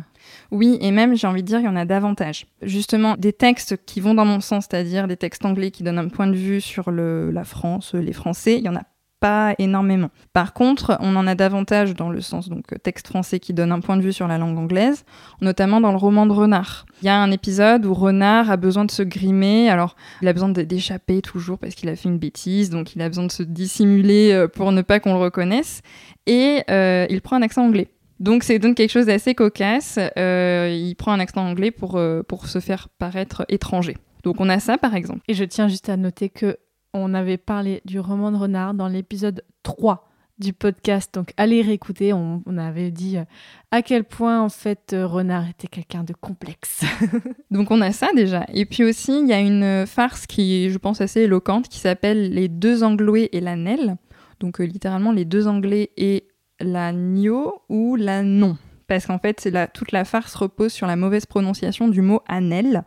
[0.52, 2.48] Oui, et même, j'ai envie de dire, il y en a davantage.
[2.62, 6.10] Justement, des textes qui vont dans mon sens, c'est-à-dire des textes anglais qui donnent un
[6.10, 8.84] point de vue sur la France, les Français, il y en a
[9.20, 10.10] pas énormément.
[10.34, 13.80] Par contre, on en a davantage dans le sens donc texte français qui donne un
[13.80, 15.04] point de vue sur la langue anglaise,
[15.42, 16.86] notamment dans le roman de Renard.
[17.02, 20.34] Il y a un épisode où Renard a besoin de se grimer, alors il a
[20.34, 23.44] besoin d'échapper toujours parce qu'il a fait une bêtise, donc il a besoin de se
[23.44, 25.82] dissimuler euh, pour ne pas qu'on le reconnaisse,
[26.26, 27.90] et euh, il prend un accent anglais.
[28.20, 29.98] Donc c'est donc quelque chose d'assez cocasse.
[30.18, 33.98] Euh, il prend un accent anglais pour, euh, pour se faire paraître étranger.
[34.24, 35.22] Donc on a ça par exemple.
[35.28, 36.58] Et je tiens juste à noter que
[36.94, 41.14] on avait parlé du roman de Renard dans l'épisode 3 du podcast.
[41.14, 42.12] Donc allez réécouter.
[42.12, 43.24] On, on avait dit euh,
[43.72, 46.84] à quel point en fait Renard était quelqu'un de complexe.
[47.52, 48.46] donc on a ça déjà.
[48.54, 51.80] Et puis aussi il y a une farce qui est je pense assez éloquente qui
[51.80, 53.96] s'appelle Les deux Anglois et la Nelle.
[54.42, 56.29] Donc littéralement les deux Anglais et
[56.60, 58.58] l'agneau ou la non.
[58.88, 62.84] Parce qu'en fait, la, toute la farce repose sur la mauvaise prononciation du mot anel.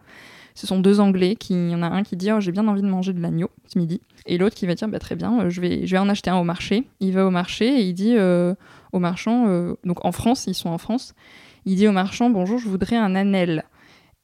[0.54, 2.68] Ce sont deux Anglais qui, il y en a un qui dit oh, j'ai bien
[2.68, 5.40] envie de manger de l'agneau ce midi, et l'autre qui va dire bah, très bien,
[5.40, 6.86] euh, je vais, je vais en acheter un au marché.
[7.00, 8.54] Il va au marché et il dit euh,
[8.92, 11.14] au marchand, euh, donc en France, ils sont en France,
[11.64, 13.64] il dit au marchand bonjour, je voudrais un anel.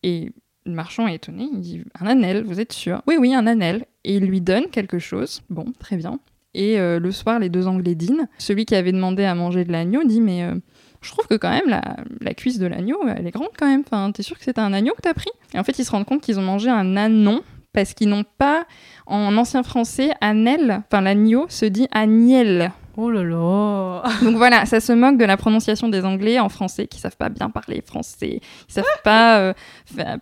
[0.03, 0.33] Et
[0.67, 3.03] le marchand est étonné, il dit un anel, vous êtes sûr?
[3.07, 3.87] Oui, oui, un anel.
[4.05, 5.43] Et il lui donne quelque chose.
[5.49, 6.21] Bon, très bien.
[6.59, 8.27] Et euh, le soir, les deux Anglais dînent.
[8.39, 10.55] Celui qui avait demandé à manger de l'agneau dit Mais euh,
[11.03, 11.83] je trouve que quand même la,
[12.21, 13.83] la cuisse de l'agneau, elle est grande quand même.
[13.87, 15.31] Enfin, t'es sûr que c'était un agneau que t'as pris?
[15.55, 17.43] Et en fait, ils se rendent compte qu'ils ont mangé un anon
[17.73, 18.65] parce qu'ils n'ont pas,
[19.07, 22.73] en ancien français, anel, enfin l'agneau se dit agnel.
[22.97, 26.89] Oh là là Donc voilà, ça se moque de la prononciation des Anglais en français
[26.89, 29.53] qui savent pas bien parler français, ils savent pas euh,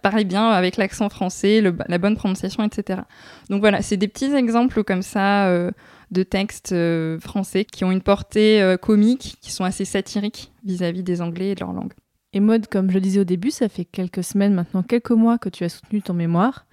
[0.02, 3.00] parler bien avec l'accent français, le- la bonne prononciation, etc.
[3.48, 5.70] Donc voilà, c'est des petits exemples comme ça euh,
[6.10, 11.02] de textes euh, français qui ont une portée euh, comique, qui sont assez satiriques vis-à-vis
[11.02, 11.92] des Anglais et de leur langue.
[12.32, 15.38] Et Maud, comme je le disais au début, ça fait quelques semaines, maintenant quelques mois
[15.38, 16.66] que tu as soutenu ton mémoire.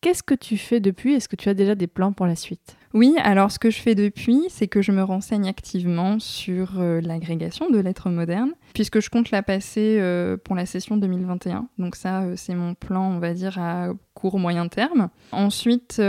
[0.00, 1.14] Qu'est-ce que tu fais depuis?
[1.14, 2.76] Est-ce que tu as déjà des plans pour la suite?
[2.92, 7.00] Oui, alors ce que je fais depuis, c'est que je me renseigne activement sur euh,
[7.00, 11.68] l'agrégation de lettres modernes, puisque je compte la passer euh, pour la session 2021.
[11.78, 15.08] Donc ça, euh, c'est mon plan, on va dire, à court moyen terme.
[15.32, 16.00] Ensuite,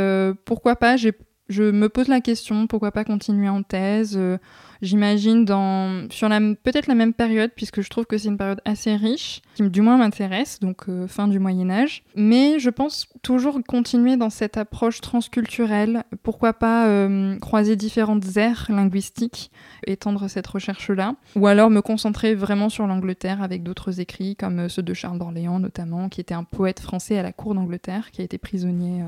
[0.44, 1.14] pourquoi pas, j'ai-
[1.50, 4.38] je me pose la question, pourquoi pas continuer en thèse euh,
[4.82, 8.62] J'imagine dans sur la peut-être la même période puisque je trouve que c'est une période
[8.66, 12.04] assez riche qui du moins m'intéresse donc euh, fin du Moyen Âge.
[12.16, 18.68] Mais je pense toujours continuer dans cette approche transculturelle pourquoi pas euh, croiser différentes aires
[18.70, 19.50] linguistiques
[19.88, 24.68] étendre cette recherche là ou alors me concentrer vraiment sur l'Angleterre avec d'autres écrits comme
[24.68, 28.22] ceux de Charles d'Orléans notamment qui était un poète français à la cour d'Angleterre qui
[28.22, 29.04] a été prisonnier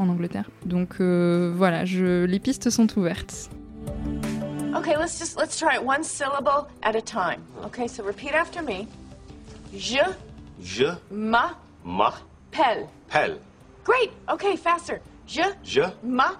[0.00, 3.48] en Angleterre donc euh, voilà je les pistes sont ouvertes
[4.76, 7.40] Okay, let's just let's try it one syllable at a time.
[7.66, 8.86] Okay, so repeat after me.
[9.76, 9.98] Je
[10.62, 11.56] Je m'appelle.
[11.84, 13.38] m'appelle.
[13.84, 14.10] Great.
[14.32, 15.00] Okay, faster.
[15.26, 16.38] Je Je m'appelle.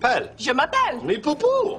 [0.00, 0.30] m'appelle.
[0.38, 1.00] Je m'appelle.
[1.04, 1.78] Mais poupou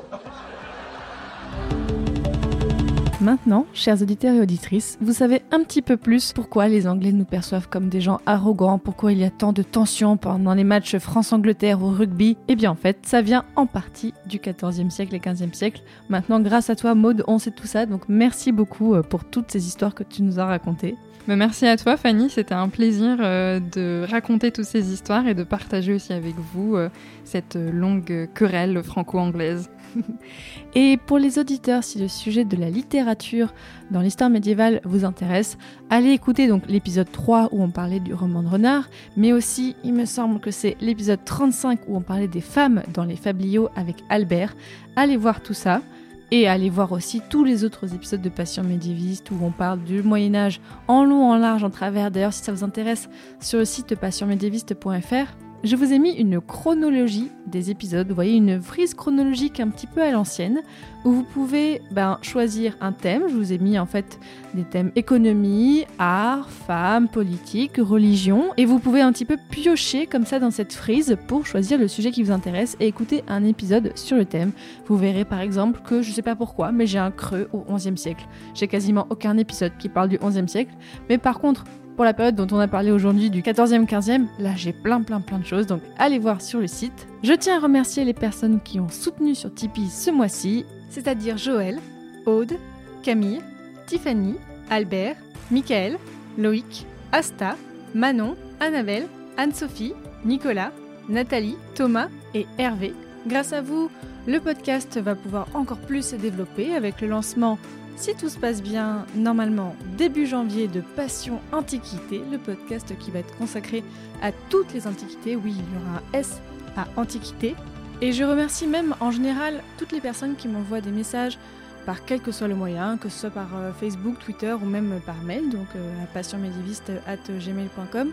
[3.20, 7.26] Maintenant, chers auditeurs et auditrices, vous savez un petit peu plus pourquoi les Anglais nous
[7.26, 10.98] perçoivent comme des gens arrogants, pourquoi il y a tant de tensions pendant les matchs
[10.98, 12.38] France-Angleterre au rugby.
[12.48, 15.82] Eh bien en fait, ça vient en partie du 14e siècle et 15e siècle.
[16.10, 19.50] Maintenant, grâce à toi, Maude, on sait tout ça, donc merci beaucoup euh, pour toutes
[19.50, 20.96] ces histoires que tu nous as racontées.
[21.28, 25.34] Mais merci à toi Fanny, c'était un plaisir euh, de raconter toutes ces histoires et
[25.34, 26.90] de partager aussi avec vous euh,
[27.26, 29.70] cette longue querelle franco-anglaise.
[30.76, 33.54] Et pour les auditeurs, si le sujet de la littérature
[33.92, 35.58] dans l'histoire médiévale vous intéresse,
[35.90, 39.94] allez écouter donc l'épisode 3 où on parlait du roman de renard, mais aussi il
[39.94, 43.98] me semble que c'est l'épisode 35 où on parlait des femmes dans les fabliaux avec
[44.10, 44.56] Albert.
[44.96, 45.82] Allez voir tout ça.
[46.30, 50.04] Et allez voir aussi tous les autres épisodes de Passion médiéviste où on parle du
[50.04, 52.12] Moyen Âge en long, en large, en travers.
[52.12, 53.08] D'ailleurs, si ça vous intéresse,
[53.40, 58.08] sur le site passionmédiéviste.fr, je vous ai mis une chronologie des épisodes.
[58.08, 60.62] Vous voyez, une frise chronologique un petit peu à l'ancienne,
[61.04, 63.24] où vous pouvez ben, choisir un thème.
[63.28, 64.20] Je vous ai mis en fait
[64.54, 68.52] des thèmes économie, art, femmes, politique, religion.
[68.58, 71.88] Et vous pouvez un petit peu piocher comme ça dans cette frise pour choisir le
[71.88, 74.52] sujet qui vous intéresse et écouter un épisode sur le thème.
[74.86, 77.98] Vous verrez par exemple que je sais pas pourquoi, mais j'ai un creux au 11e
[77.98, 78.28] siècle.
[78.54, 80.74] J'ai quasiment aucun épisode qui parle du 11e siècle.
[81.10, 81.64] Mais par contre,
[81.98, 85.20] pour la période dont on a parlé aujourd'hui du 14e, 15e, là j'ai plein plein
[85.20, 87.08] plein de choses, donc allez voir sur le site.
[87.24, 91.80] Je tiens à remercier les personnes qui ont soutenu sur Tipeee ce mois-ci, c'est-à-dire Joël,
[92.28, 92.54] Aude,
[93.02, 93.42] Camille,
[93.88, 94.36] Tiffany,
[94.70, 95.16] Albert,
[95.50, 95.98] Michael,
[96.38, 97.56] Loïc, Asta,
[97.96, 99.94] Manon, Annabelle, Anne-Sophie,
[100.24, 100.72] Nicolas,
[101.10, 102.94] Nathalie, Thomas et Hervé.
[103.26, 103.90] Grâce à vous,
[104.28, 107.58] le podcast va pouvoir encore plus se développer avec le lancement
[107.98, 113.20] si tout se passe bien, normalement début janvier de Passion Antiquité, le podcast qui va
[113.20, 113.84] être consacré
[114.22, 115.36] à toutes les antiquités.
[115.36, 116.40] Oui, il y aura un S
[116.78, 117.56] à Antiquité.
[118.02, 121.40] Et je remercie même en général toutes les personnes qui m'envoient des messages
[121.88, 125.02] par quel que soit le moyen, que ce soit par euh, Facebook, Twitter ou même
[125.06, 128.12] par mail, donc euh, à passionmédiéviste.gmail.com.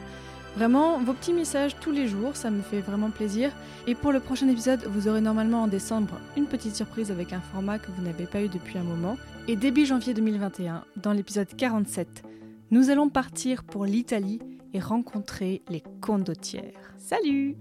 [0.56, 3.50] Vraiment, vos petits messages tous les jours, ça me fait vraiment plaisir.
[3.86, 7.40] Et pour le prochain épisode, vous aurez normalement en décembre une petite surprise avec un
[7.52, 9.16] format que vous n'avez pas eu depuis un moment.
[9.46, 12.22] Et début janvier 2021, dans l'épisode 47,
[12.70, 14.40] nous allons partir pour l'Italie
[14.72, 16.94] et rencontrer les condottières.
[16.96, 17.54] Salut